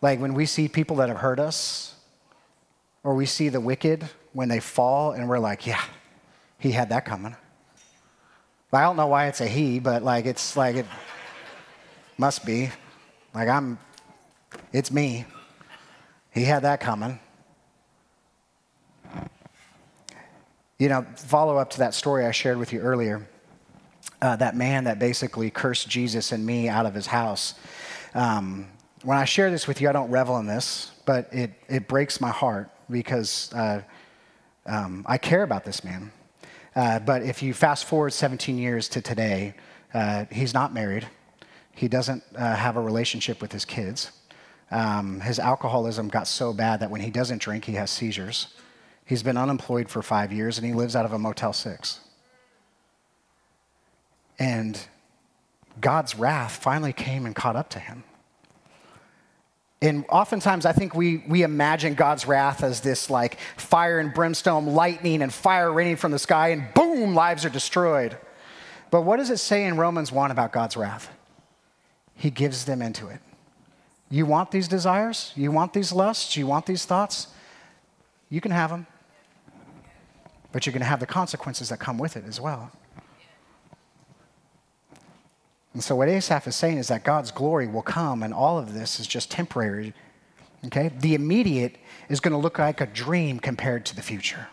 [0.00, 1.94] Like when we see people that have hurt us,
[3.04, 5.82] or we see the wicked when they fall, and we're like, yeah,
[6.58, 7.36] he had that coming.
[8.72, 10.86] I don't know why it's a he, but like it's like it
[12.16, 12.70] must be.
[13.34, 13.78] Like I'm,
[14.72, 15.26] it's me.
[16.30, 17.18] He had that coming.
[20.78, 23.28] You know, follow up to that story I shared with you earlier.
[24.22, 27.54] Uh, that man that basically cursed Jesus and me out of his house.
[28.14, 28.68] Um,
[29.02, 32.20] when I share this with you, I don't revel in this, but it, it breaks
[32.20, 33.82] my heart because uh,
[34.66, 36.12] um, I care about this man.
[36.74, 39.54] Uh, but if you fast forward 17 years to today,
[39.92, 41.06] uh, he's not married.
[41.74, 44.12] He doesn't uh, have a relationship with his kids.
[44.70, 48.54] Um, his alcoholism got so bad that when he doesn't drink, he has seizures.
[49.04, 52.00] He's been unemployed for five years and he lives out of a Motel 6.
[54.38, 54.80] And
[55.80, 58.04] God's wrath finally came and caught up to him.
[59.82, 64.66] And oftentimes, I think we, we imagine God's wrath as this like fire and brimstone,
[64.66, 68.16] lightning and fire raining from the sky, and boom, lives are destroyed.
[68.92, 71.10] But what does it say in Romans 1 about God's wrath?
[72.14, 73.18] He gives them into it.
[74.08, 75.32] You want these desires?
[75.34, 76.36] You want these lusts?
[76.36, 77.26] You want these thoughts?
[78.28, 78.86] You can have them.
[80.52, 82.70] But you're going to have the consequences that come with it as well.
[85.74, 88.74] And so, what Asaph is saying is that God's glory will come, and all of
[88.74, 89.94] this is just temporary.
[90.66, 90.90] Okay?
[91.00, 91.76] The immediate
[92.08, 94.48] is going to look like a dream compared to the future.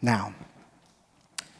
[0.00, 0.34] Now,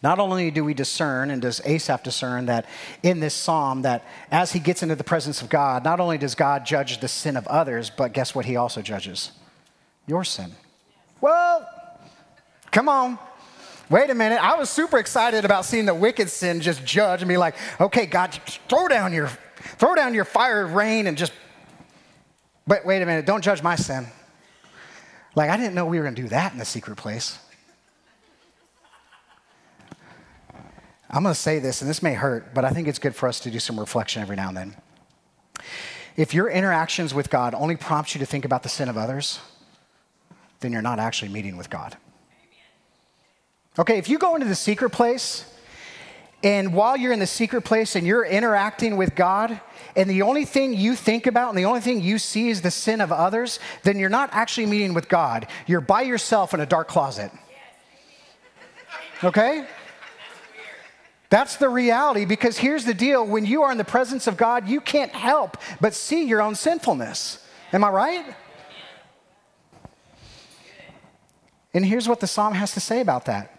[0.02, 2.66] not only do we discern, and does Asaph discern that
[3.02, 6.34] in this psalm, that as he gets into the presence of God, not only does
[6.34, 9.32] God judge the sin of others, but guess what he also judges?
[10.06, 10.52] Your sin.
[11.22, 11.66] Well,
[12.70, 13.18] come on.
[13.90, 14.42] Wait a minute.
[14.42, 18.06] I was super excited about seeing the wicked sin just judge and be like, okay,
[18.06, 19.28] God, throw down your
[19.78, 21.32] throw down your fire rain and just
[22.66, 24.06] but wait a minute, don't judge my sin.
[25.34, 27.38] Like I didn't know we were gonna do that in the secret place.
[31.10, 33.38] I'm gonna say this, and this may hurt, but I think it's good for us
[33.40, 34.76] to do some reflection every now and then.
[36.16, 39.40] If your interactions with God only prompt you to think about the sin of others,
[40.60, 41.96] then you're not actually meeting with God.
[43.78, 45.44] Okay, if you go into the secret place,
[46.44, 49.60] and while you're in the secret place and you're interacting with God,
[49.96, 52.70] and the only thing you think about and the only thing you see is the
[52.70, 55.46] sin of others, then you're not actually meeting with God.
[55.66, 57.32] You're by yourself in a dark closet.
[59.24, 59.66] Okay?
[61.30, 64.68] That's the reality because here's the deal when you are in the presence of God,
[64.68, 67.44] you can't help but see your own sinfulness.
[67.72, 68.36] Am I right?
[71.72, 73.53] And here's what the psalm has to say about that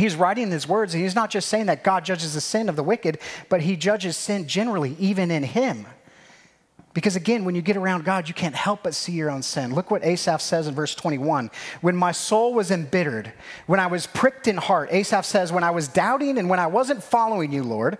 [0.00, 2.76] he's writing his words, and he's not just saying that God judges the sin of
[2.76, 5.86] the wicked, but he judges sin generally, even in him.
[6.94, 9.74] Because again, when you get around God, you can't help but see your own sin.
[9.74, 11.50] Look what Asaph says in verse 21.
[11.80, 13.32] When my soul was embittered,
[13.66, 16.66] when I was pricked in heart, Asaph says, when I was doubting and when I
[16.66, 17.96] wasn't following you, Lord,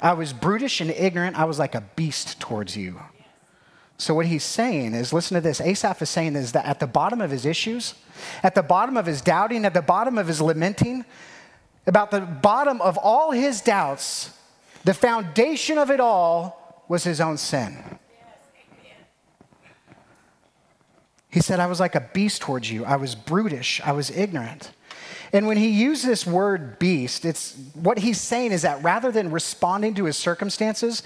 [0.00, 1.38] I was brutish and ignorant.
[1.38, 3.00] I was like a beast towards you.
[4.02, 5.60] So, what he's saying is listen to this.
[5.60, 7.94] Asaph is saying is that at the bottom of his issues,
[8.42, 11.04] at the bottom of his doubting, at the bottom of his lamenting,
[11.86, 14.36] about the bottom of all his doubts,
[14.82, 17.78] the foundation of it all was his own sin.
[21.30, 22.84] He said, I was like a beast towards you.
[22.84, 23.80] I was brutish.
[23.84, 24.72] I was ignorant.
[25.32, 29.30] And when he used this word beast, it's what he's saying is that rather than
[29.30, 31.04] responding to his circumstances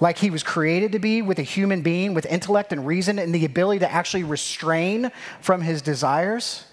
[0.00, 3.34] like he was created to be with a human being with intellect and reason and
[3.34, 6.64] the ability to actually restrain from his desires,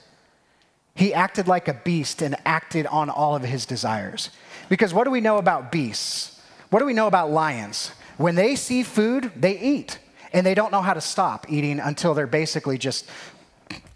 [0.96, 4.30] he acted like a beast and acted on all of his desires.
[4.70, 6.42] Because what do we know about beasts?
[6.70, 7.92] What do we know about lions?
[8.18, 10.00] When they see food, they eat
[10.34, 13.10] and they don't know how to stop eating until they're basically just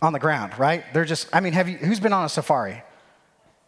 [0.02, 0.84] on the ground, right?
[0.94, 2.84] They're just, I mean, have you, who's been on a safari?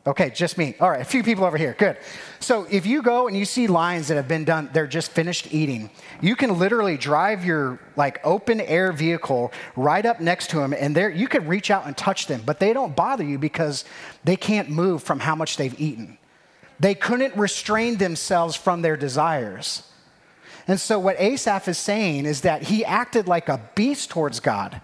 [0.06, 0.76] Okay, just me.
[0.82, 1.76] All right, a few people over here.
[1.78, 1.96] Good.
[2.42, 5.54] So if you go and you see lions that have been done, they're just finished
[5.54, 5.90] eating,
[6.20, 10.94] you can literally drive your like open air vehicle right up next to them and
[10.94, 13.86] there you can reach out and touch them, but they don't bother you because
[14.26, 16.18] they can't move from how much they've eaten.
[16.82, 19.84] They couldn't restrain themselves from their desires.
[20.68, 24.82] And so, what Asaph is saying is that he acted like a beast towards God.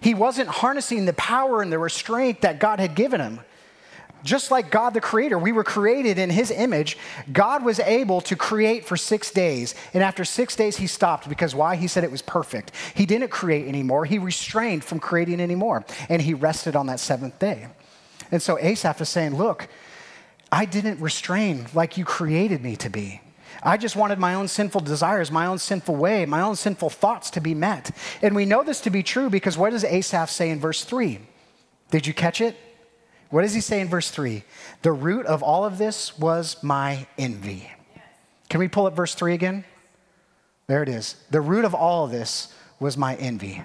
[0.00, 3.40] He wasn't harnessing the power and the restraint that God had given him.
[4.26, 6.98] Just like God the Creator, we were created in His image.
[7.32, 9.74] God was able to create for six days.
[9.94, 11.76] And after six days, He stopped because why?
[11.76, 12.72] He said it was perfect.
[12.94, 14.04] He didn't create anymore.
[14.04, 15.84] He restrained from creating anymore.
[16.08, 17.68] And He rested on that seventh day.
[18.32, 19.68] And so Asaph is saying, Look,
[20.50, 23.20] I didn't restrain like you created me to be.
[23.62, 27.30] I just wanted my own sinful desires, my own sinful way, my own sinful thoughts
[27.30, 27.90] to be met.
[28.22, 31.20] And we know this to be true because what does Asaph say in verse 3?
[31.90, 32.56] Did you catch it?
[33.30, 34.44] What does he say in verse 3?
[34.82, 37.70] The root of all of this was my envy.
[38.48, 39.64] Can we pull up verse 3 again?
[40.68, 41.16] There it is.
[41.30, 43.64] The root of all of this was my envy.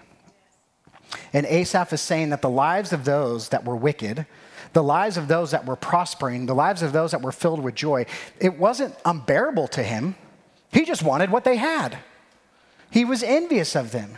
[1.34, 4.26] And Asaph is saying that the lives of those that were wicked,
[4.74, 7.76] the lives of those that were prospering, the lives of those that were filled with
[7.76, 8.06] joy,
[8.40, 10.16] it wasn't unbearable to him.
[10.72, 11.98] He just wanted what they had.
[12.90, 14.18] He was envious of them.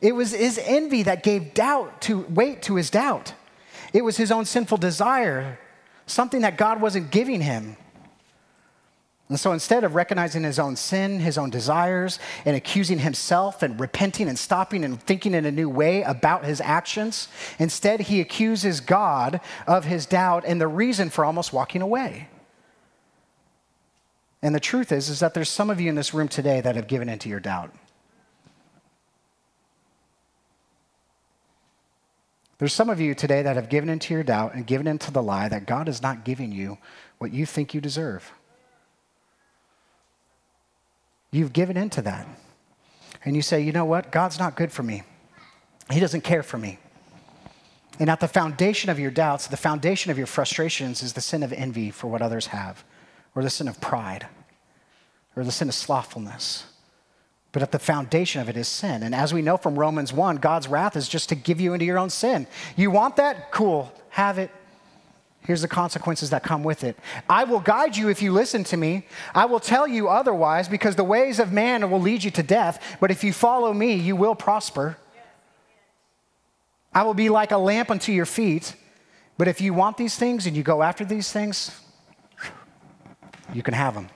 [0.00, 3.34] It was his envy that gave doubt to weight to his doubt.
[3.96, 5.58] It was his own sinful desire,
[6.04, 7.78] something that God wasn't giving him.
[9.30, 13.80] And so instead of recognizing his own sin, his own desires, and accusing himself and
[13.80, 17.28] repenting and stopping and thinking in a new way about his actions,
[17.58, 22.28] instead he accuses God of his doubt and the reason for almost walking away.
[24.42, 26.76] And the truth is is that there's some of you in this room today that
[26.76, 27.74] have given into your doubt.
[32.58, 35.22] There's some of you today that have given into your doubt and given into the
[35.22, 36.78] lie that God is not giving you
[37.18, 38.32] what you think you deserve.
[41.30, 42.26] You've given into that.
[43.24, 44.10] And you say, you know what?
[44.10, 45.02] God's not good for me.
[45.90, 46.78] He doesn't care for me.
[47.98, 51.42] And at the foundation of your doubts, the foundation of your frustrations is the sin
[51.42, 52.84] of envy for what others have,
[53.34, 54.26] or the sin of pride,
[55.34, 56.66] or the sin of slothfulness.
[57.56, 59.02] But at the foundation of it is sin.
[59.02, 61.86] And as we know from Romans 1, God's wrath is just to give you into
[61.86, 62.46] your own sin.
[62.76, 63.50] You want that?
[63.50, 64.50] Cool, have it.
[65.40, 66.98] Here's the consequences that come with it.
[67.30, 69.06] I will guide you if you listen to me.
[69.34, 72.98] I will tell you otherwise because the ways of man will lead you to death,
[73.00, 74.98] but if you follow me, you will prosper.
[76.92, 78.76] I will be like a lamp unto your feet,
[79.38, 81.80] but if you want these things and you go after these things,
[83.54, 84.10] you can have them.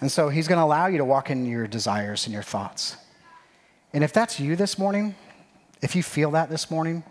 [0.00, 2.96] And so he's going to allow you to walk in your desires and your thoughts.
[3.92, 5.14] And if that's you this morning,
[5.82, 7.02] if you feel that this morning,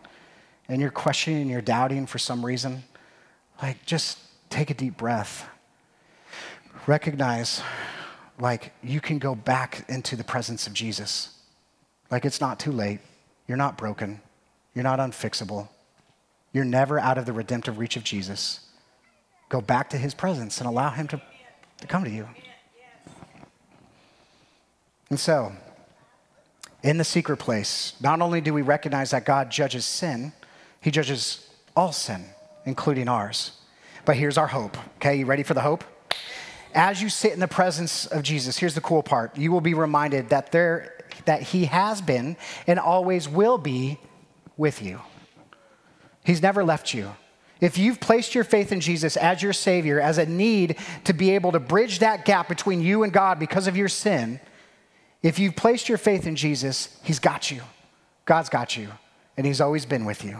[0.68, 2.84] and you're questioning and you're doubting for some reason,
[3.62, 4.20] like just
[4.50, 5.48] take a deep breath.
[6.88, 7.62] Recognize,
[8.40, 11.40] like, you can go back into the presence of Jesus.
[12.12, 13.00] Like, it's not too late.
[13.48, 14.22] You're not broken.
[14.76, 15.70] You're not unfixable.
[16.54, 18.60] You're never out of the redemptive reach of Jesus.
[19.50, 21.22] Go back to his presence and allow him to,
[21.82, 22.28] to come to you.
[25.10, 25.54] And so,
[26.84, 30.34] in the secret place, not only do we recognize that God judges sin,
[30.82, 32.26] he judges all sin,
[32.66, 33.52] including ours.
[34.06, 34.78] But here's our hope.
[34.98, 35.84] Okay, you ready for the hope?
[36.74, 39.38] As you sit in the presence of Jesus, here's the cool part.
[39.38, 42.36] You will be reminded that there that he has been
[42.68, 43.98] and always will be
[44.58, 45.02] with you.
[46.24, 47.16] He's never left you.
[47.62, 51.32] If you've placed your faith in Jesus as your Savior, as a need to be
[51.32, 54.40] able to bridge that gap between you and God because of your sin,
[55.26, 57.62] if you've placed your faith in Jesus, He's got you.
[58.26, 58.90] God's got you,
[59.36, 60.40] and He's always been with you.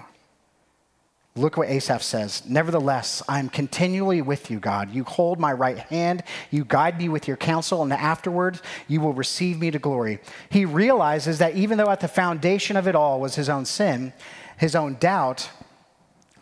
[1.36, 2.44] Look what Asaph says.
[2.48, 4.94] Nevertheless, I am continually with you, God.
[4.94, 6.24] You hold my right hand.
[6.52, 10.20] You guide me with your counsel, and afterwards you will receive me to glory.
[10.52, 14.14] He realizes that even though at the foundation of it all was his own sin,
[14.56, 15.50] his own doubt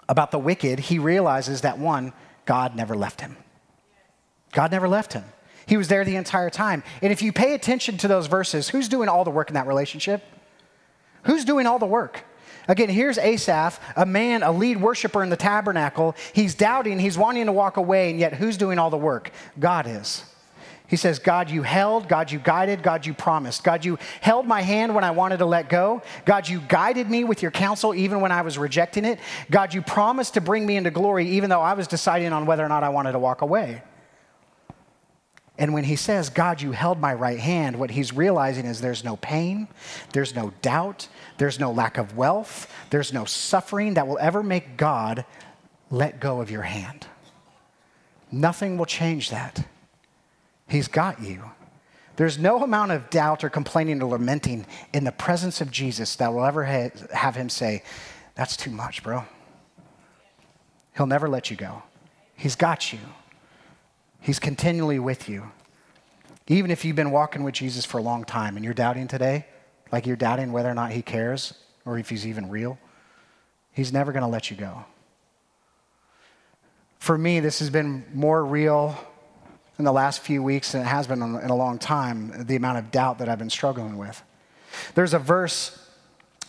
[0.09, 2.11] about the wicked, he realizes that one,
[2.45, 3.37] God never left him.
[4.51, 5.23] God never left him.
[5.65, 6.83] He was there the entire time.
[7.01, 9.67] And if you pay attention to those verses, who's doing all the work in that
[9.67, 10.23] relationship?
[11.23, 12.25] Who's doing all the work?
[12.67, 16.15] Again, here's Asaph, a man, a lead worshiper in the tabernacle.
[16.31, 19.31] He's doubting, he's wanting to walk away, and yet who's doing all the work?
[19.59, 20.23] God is.
[20.87, 23.63] He says, God, you held, God, you guided, God, you promised.
[23.63, 26.03] God, you held my hand when I wanted to let go.
[26.23, 29.19] God, you guided me with your counsel even when I was rejecting it.
[29.49, 32.63] God, you promised to bring me into glory even though I was deciding on whether
[32.63, 33.81] or not I wanted to walk away.
[35.57, 39.03] And when he says, God, you held my right hand, what he's realizing is there's
[39.03, 39.67] no pain,
[40.11, 44.77] there's no doubt, there's no lack of wealth, there's no suffering that will ever make
[44.77, 45.25] God
[45.91, 47.05] let go of your hand.
[48.31, 49.63] Nothing will change that.
[50.67, 51.51] He's got you.
[52.15, 56.33] There's no amount of doubt or complaining or lamenting in the presence of Jesus that
[56.33, 57.83] will ever ha- have him say,
[58.35, 59.25] That's too much, bro.
[60.95, 61.83] He'll never let you go.
[62.35, 62.99] He's got you.
[64.23, 65.51] He's continually with you.
[66.47, 69.45] Even if you've been walking with Jesus for a long time and you're doubting today,
[69.91, 71.53] like you're doubting whether or not he cares
[71.85, 72.79] or if he's even real,
[73.73, 74.85] he's never going to let you go.
[76.99, 78.97] For me, this has been more real
[79.77, 82.77] in the last few weeks than it has been in a long time, the amount
[82.77, 84.23] of doubt that I've been struggling with.
[84.95, 85.82] There's a verse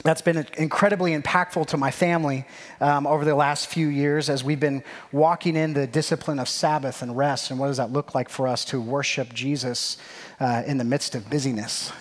[0.03, 2.47] that's been incredibly impactful to my family
[2.81, 4.83] um, over the last few years as we've been
[5.13, 7.51] walking in the discipline of Sabbath and rest.
[7.51, 9.97] And what does that look like for us to worship Jesus
[10.41, 11.93] uh, in the midst of busyness?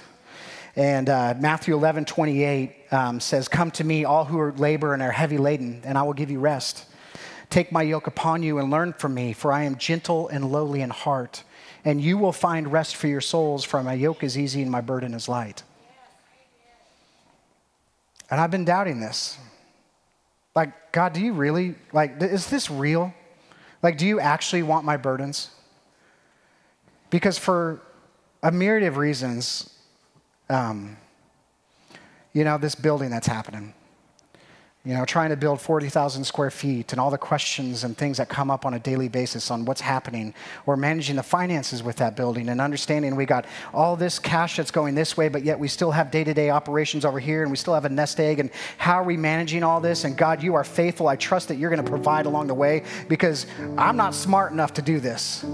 [0.76, 5.04] And uh, Matthew 11, 28 um, says, Come to me, all who are labor and
[5.04, 6.86] are heavy laden, and I will give you rest.
[7.50, 10.82] Take my yoke upon you and learn from me, for I am gentle and lowly
[10.82, 11.44] in heart,
[11.86, 14.82] and you will find rest for your souls, for my yoke is easy and my
[14.82, 15.62] burden is light.
[18.34, 19.38] And I've been doubting this.
[20.56, 23.14] Like, God, do you really, like, is this real?
[23.84, 25.52] Like, do you actually want my burdens?
[27.12, 27.80] Because for
[28.42, 29.78] a myriad of reasons,
[30.50, 30.98] um,
[32.34, 33.76] you know, this building that's happening,
[34.86, 38.28] you know, trying to build 40,000 square feet and all the questions and things that
[38.28, 40.34] come up on a daily basis on what's happening,
[40.66, 44.72] or managing the finances with that building and understanding we got all this cash that's
[44.72, 47.52] going this way, but yet we still have day to day operations over here and
[47.52, 48.40] we still have a nest egg.
[48.40, 50.04] And how are we managing all this?
[50.04, 51.08] And God, you are faithful.
[51.08, 53.46] I trust that you're going to provide along the way because
[53.78, 55.46] I'm not smart enough to do this.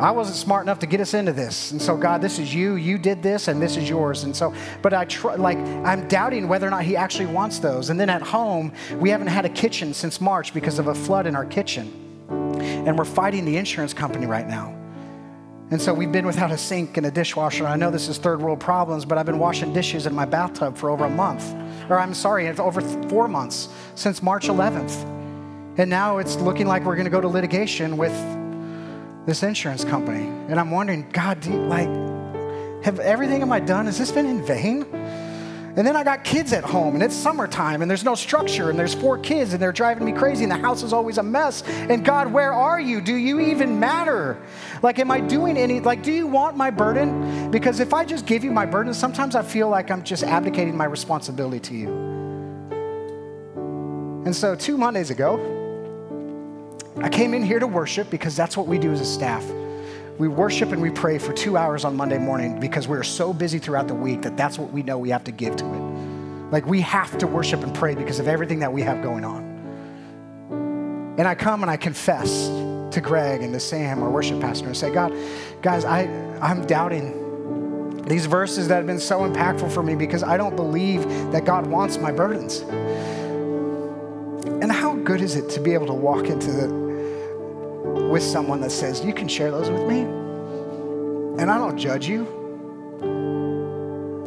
[0.00, 1.72] I wasn't smart enough to get us into this.
[1.72, 2.76] And so, God, this is you.
[2.76, 4.22] You did this, and this is yours.
[4.22, 7.90] And so, but I try, like, I'm doubting whether or not He actually wants those.
[7.90, 11.26] And then at home, we haven't had a kitchen since March because of a flood
[11.26, 11.92] in our kitchen.
[12.60, 14.72] And we're fighting the insurance company right now.
[15.70, 17.66] And so we've been without a sink and a dishwasher.
[17.66, 20.76] I know this is third world problems, but I've been washing dishes in my bathtub
[20.76, 21.54] for over a month.
[21.90, 25.04] Or I'm sorry, it's over four months since March 11th.
[25.76, 28.12] And now it's looking like we're going to go to litigation with
[29.28, 30.26] this insurance company.
[30.48, 31.88] And I'm wondering, God, you, like,
[32.82, 34.84] have everything am I done, has this been in vain?
[35.76, 38.78] And then I got kids at home, and it's summertime, and there's no structure, and
[38.78, 41.62] there's four kids, and they're driving me crazy, and the house is always a mess.
[41.62, 43.02] And God, where are you?
[43.02, 44.42] Do you even matter?
[44.82, 47.50] Like, am I doing any, like, do you want my burden?
[47.50, 50.74] Because if I just give you my burden, sometimes I feel like I'm just abdicating
[50.74, 51.88] my responsibility to you.
[54.24, 55.57] And so, two Mondays ago,
[57.02, 59.44] I came in here to worship because that's what we do as a staff.
[60.18, 63.60] We worship and we pray for two hours on Monday morning because we're so busy
[63.60, 66.50] throughout the week that that's what we know we have to give to it.
[66.50, 71.14] Like we have to worship and pray because of everything that we have going on.
[71.18, 74.76] And I come and I confess to Greg and to Sam, our worship pastor, and
[74.76, 75.12] say, God,
[75.62, 76.02] guys, I,
[76.40, 81.02] I'm doubting these verses that have been so impactful for me because I don't believe
[81.30, 82.60] that God wants my burdens.
[84.62, 86.87] And how good is it to be able to walk into the,
[88.08, 92.26] with someone that says, You can share those with me, and I don't judge you.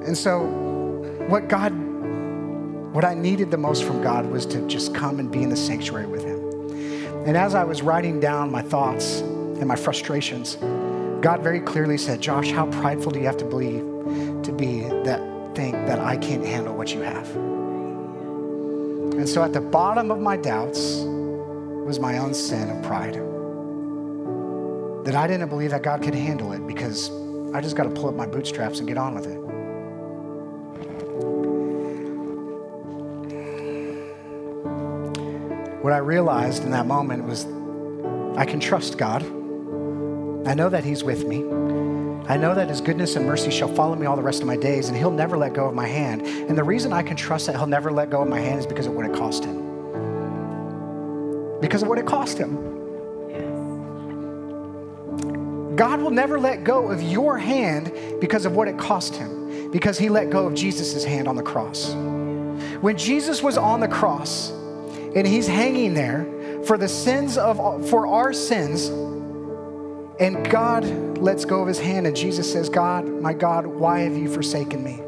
[0.06, 0.46] And so,
[1.28, 1.72] what God,
[2.94, 5.56] what I needed the most from God was to just come and be in the
[5.56, 6.40] sanctuary with Him.
[7.26, 10.56] And as I was writing down my thoughts and my frustrations,
[11.22, 13.84] God very clearly said, Josh, how prideful do you have to believe
[14.44, 15.22] to be that
[15.56, 17.30] think that I can't handle what you have?
[19.16, 21.04] And so at the bottom of my doubts
[21.86, 23.31] was my own sin of pride
[25.04, 27.10] that I didn't believe that God could handle it because
[27.54, 29.39] I just got to pull up my bootstraps and get on with it.
[35.82, 37.45] What I realized in that moment was
[38.38, 39.24] I can trust God.
[40.47, 41.39] I know that He's with me.
[42.30, 44.56] I know that His goodness and mercy shall follow me all the rest of my
[44.56, 46.22] days, and He'll never let go of my hand.
[46.22, 48.68] And the reason I can trust that He'll never let go of my hand is
[48.68, 49.60] because of what it cost Him.
[51.60, 52.81] Because of what it cost Him.
[55.76, 59.98] God will never let go of your hand because of what it cost him, because
[59.98, 61.94] he let go of Jesus' hand on the cross.
[62.82, 64.52] When Jesus was on the cross
[65.16, 66.26] and he's hanging there
[66.66, 68.88] for the sins of for our sins,
[70.20, 70.86] and God
[71.18, 74.84] lets go of his hand, and Jesus says, God, my God, why have you forsaken
[74.84, 75.02] me?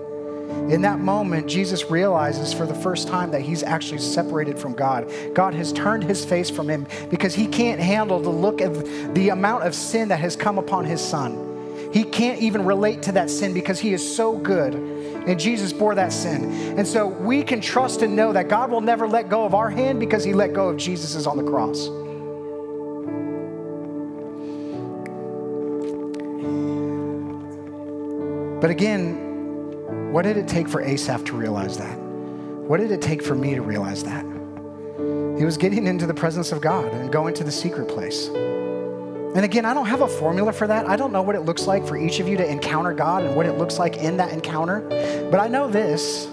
[0.70, 5.12] In that moment, Jesus realizes for the first time that he's actually separated from God.
[5.34, 9.30] God has turned his face from him because he can't handle the look of the
[9.30, 11.90] amount of sin that has come upon his son.
[11.92, 14.74] He can't even relate to that sin because he is so good.
[14.74, 16.78] And Jesus bore that sin.
[16.78, 19.70] And so we can trust and know that God will never let go of our
[19.70, 21.88] hand because he let go of Jesus' on the cross.
[28.60, 29.33] But again,
[30.14, 31.98] what did it take for Asaph to realize that?
[31.98, 34.24] What did it take for me to realize that?
[35.40, 38.28] He was getting into the presence of God and going to the secret place.
[38.28, 40.88] And again, I don't have a formula for that.
[40.88, 43.36] I don't know what it looks like for each of you to encounter God and
[43.36, 44.82] what it looks like in that encounter.
[45.32, 46.26] But I know this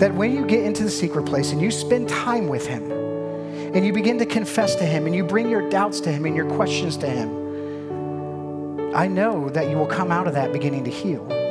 [0.00, 3.84] that when you get into the secret place and you spend time with Him and
[3.84, 6.48] you begin to confess to Him and you bring your doubts to Him and your
[6.56, 11.43] questions to Him, I know that you will come out of that beginning to heal.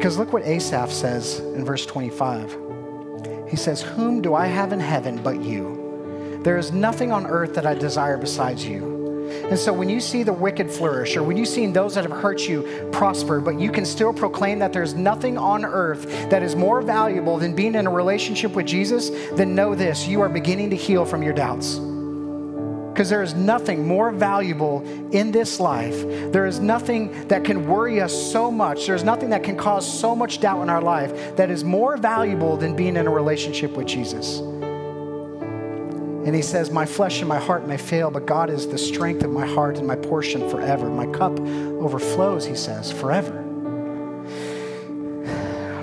[0.00, 2.56] Because look what Asaph says in verse 25.
[3.50, 6.40] He says, Whom do I have in heaven but you?
[6.42, 9.28] There is nothing on earth that I desire besides you.
[9.50, 12.18] And so when you see the wicked flourish, or when you see those that have
[12.18, 16.56] hurt you prosper, but you can still proclaim that there's nothing on earth that is
[16.56, 20.70] more valuable than being in a relationship with Jesus, then know this you are beginning
[20.70, 21.78] to heal from your doubts.
[23.00, 26.02] Because there is nothing more valuable in this life.
[26.32, 28.86] There is nothing that can worry us so much.
[28.86, 32.58] There's nothing that can cause so much doubt in our life that is more valuable
[32.58, 34.40] than being in a relationship with Jesus.
[36.26, 39.24] And he says, My flesh and my heart may fail, but God is the strength
[39.24, 40.90] of my heart and my portion forever.
[40.90, 43.32] My cup overflows, he says, forever.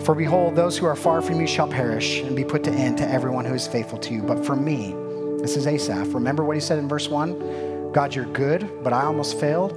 [0.04, 3.00] For behold, those who are far from you shall perish and be put to end
[3.00, 4.22] to everyone who is faithful to you.
[4.22, 4.96] But for me,
[5.40, 6.14] this is Asaph.
[6.14, 7.92] Remember what he said in verse 1?
[7.92, 9.76] God, you're good, but I almost failed.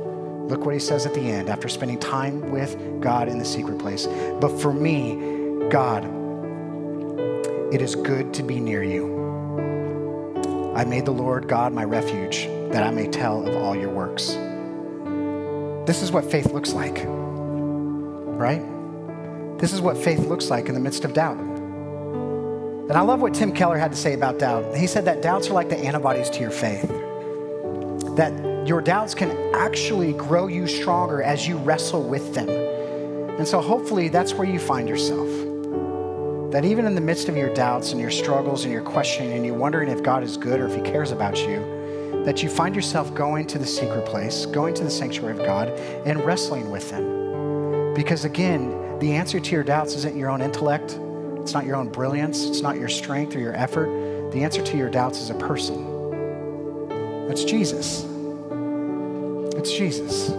[0.51, 3.79] Look what he says at the end after spending time with God in the secret
[3.79, 4.07] place.
[4.41, 6.05] But for me, God,
[7.73, 9.21] it is good to be near you.
[10.75, 14.29] I made the Lord God my refuge, that I may tell of all your works.
[15.87, 18.63] This is what faith looks like, right?
[19.59, 21.37] This is what faith looks like in the midst of doubt.
[22.91, 24.77] And I love what Tim Keller had to say about doubt.
[24.77, 26.89] He said that doubts are like the antibodies to your faith.
[28.17, 32.49] That your doubts can actually grow you stronger as you wrestle with them.
[32.49, 35.29] And so hopefully that's where you find yourself.
[36.51, 39.47] That even in the midst of your doubts and your struggles and your questioning and
[39.47, 42.75] you wondering if God is good or if he cares about you, that you find
[42.75, 46.91] yourself going to the secret place, going to the sanctuary of God and wrestling with
[46.91, 47.95] him.
[47.95, 50.99] Because again, the answer to your doubts isn't your own intellect,
[51.41, 53.87] it's not your own brilliance, it's not your strength or your effort.
[54.33, 55.87] The answer to your doubts is a person.
[57.31, 58.05] It's Jesus.
[59.57, 60.31] It's Jesus.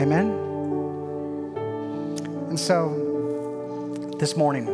[0.00, 0.30] Amen?
[2.48, 4.68] And so, this morning,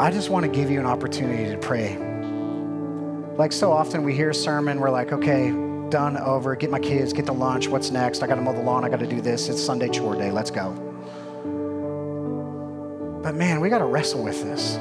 [0.00, 1.96] I just want to give you an opportunity to pray.
[3.36, 5.50] Like so often, we hear a sermon, we're like, okay,
[5.88, 8.22] done, over, get my kids, get to lunch, what's next?
[8.22, 9.48] I got to mow the lawn, I got to do this.
[9.48, 10.83] It's Sunday chore day, let's go.
[13.24, 14.74] But man, we got to wrestle with this.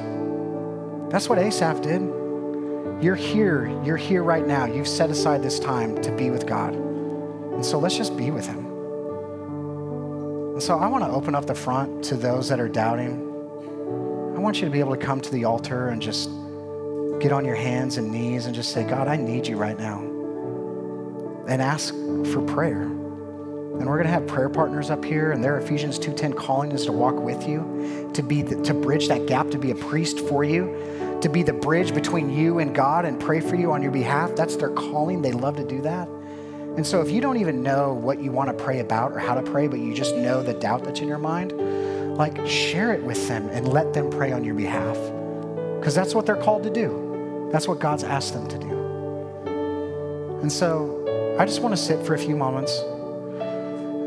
[1.09, 2.01] That's what Asaph did.
[3.01, 4.65] You're here, you're here right now.
[4.65, 6.73] You've set aside this time to be with God.
[6.73, 8.65] And so let's just be with Him.
[10.53, 13.13] And so I want to open up the front to those that are doubting.
[14.35, 16.29] I want you to be able to come to the altar and just
[17.21, 19.99] get on your hands and knees and just say, God, I need you right now.
[21.47, 22.92] And ask for prayer.
[23.83, 26.85] And we're going to have prayer partners up here, and their Ephesians 2:10 calling is
[26.85, 30.21] to walk with you, to be the, to bridge that gap, to be a priest
[30.21, 33.81] for you, to be the bridge between you and God and pray for you on
[33.81, 34.37] your behalf.
[34.37, 35.21] That's their calling.
[35.21, 36.07] They love to do that.
[36.07, 39.35] And so if you don't even know what you want to pray about or how
[39.35, 41.51] to pray, but you just know the doubt that's in your mind,
[42.15, 44.95] like share it with them and let them pray on your behalf.
[45.77, 47.49] Because that's what they're called to do.
[47.51, 50.39] That's what God's asked them to do.
[50.41, 52.81] And so I just want to sit for a few moments.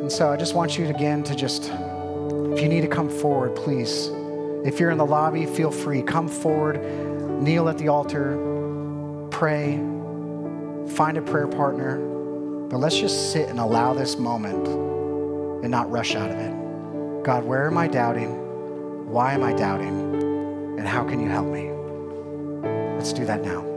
[0.07, 3.57] And so I just want you again to just, if you need to come forward,
[3.57, 4.07] please.
[4.65, 6.01] If you're in the lobby, feel free.
[6.01, 6.81] Come forward,
[7.43, 8.37] kneel at the altar,
[9.33, 9.79] pray,
[10.95, 11.99] find a prayer partner.
[12.69, 17.25] But let's just sit and allow this moment and not rush out of it.
[17.25, 19.11] God, where am I doubting?
[19.11, 20.79] Why am I doubting?
[20.79, 21.73] And how can you help me?
[22.95, 23.76] Let's do that now.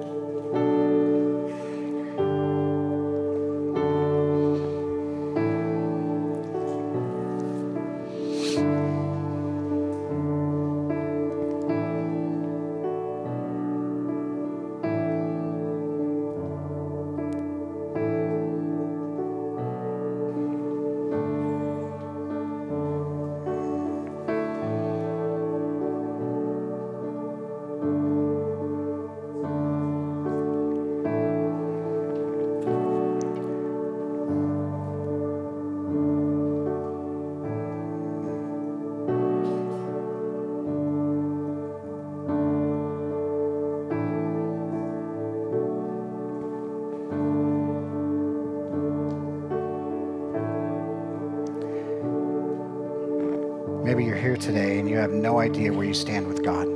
[54.19, 56.67] Here today and you have no idea where you stand with God.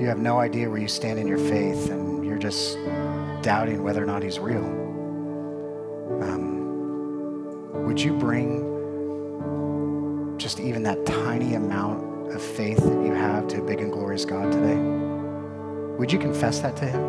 [0.00, 2.76] You have no idea where you stand in your faith and you're just
[3.42, 4.64] doubting whether or not He's real.
[6.22, 8.68] Um, would you bring
[10.38, 14.24] just even that tiny amount of faith that you have to a big and glorious
[14.24, 14.76] God today?
[15.98, 17.02] Would you confess that to Him?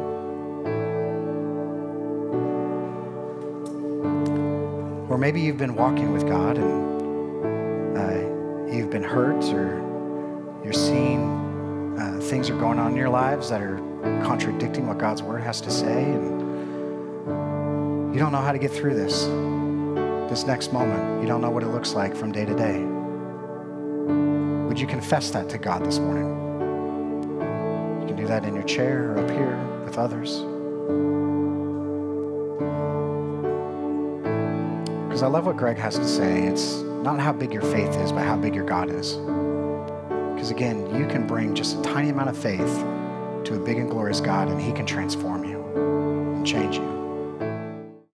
[5.11, 6.92] Or maybe you've been walking with God and
[8.73, 9.79] you've been hurt or
[10.63, 13.77] you're seeing uh, things are going on in your lives that are
[14.23, 16.41] contradicting what God's word has to say, and
[18.13, 19.25] you don't know how to get through this,
[20.29, 21.21] this next moment.
[21.21, 22.83] You don't know what it looks like from day to day.
[24.67, 26.29] Would you confess that to God this morning?
[28.01, 29.55] You can do that in your chair or up here
[29.85, 30.37] with others.
[35.07, 36.43] Because I love what Greg has to say.
[36.43, 39.13] It's not how big your faith is, but how big your God is.
[40.33, 42.85] Because again, you can bring just a tiny amount of faith
[43.43, 45.61] to a big and glorious God, and He can transform you
[46.35, 46.92] and change you.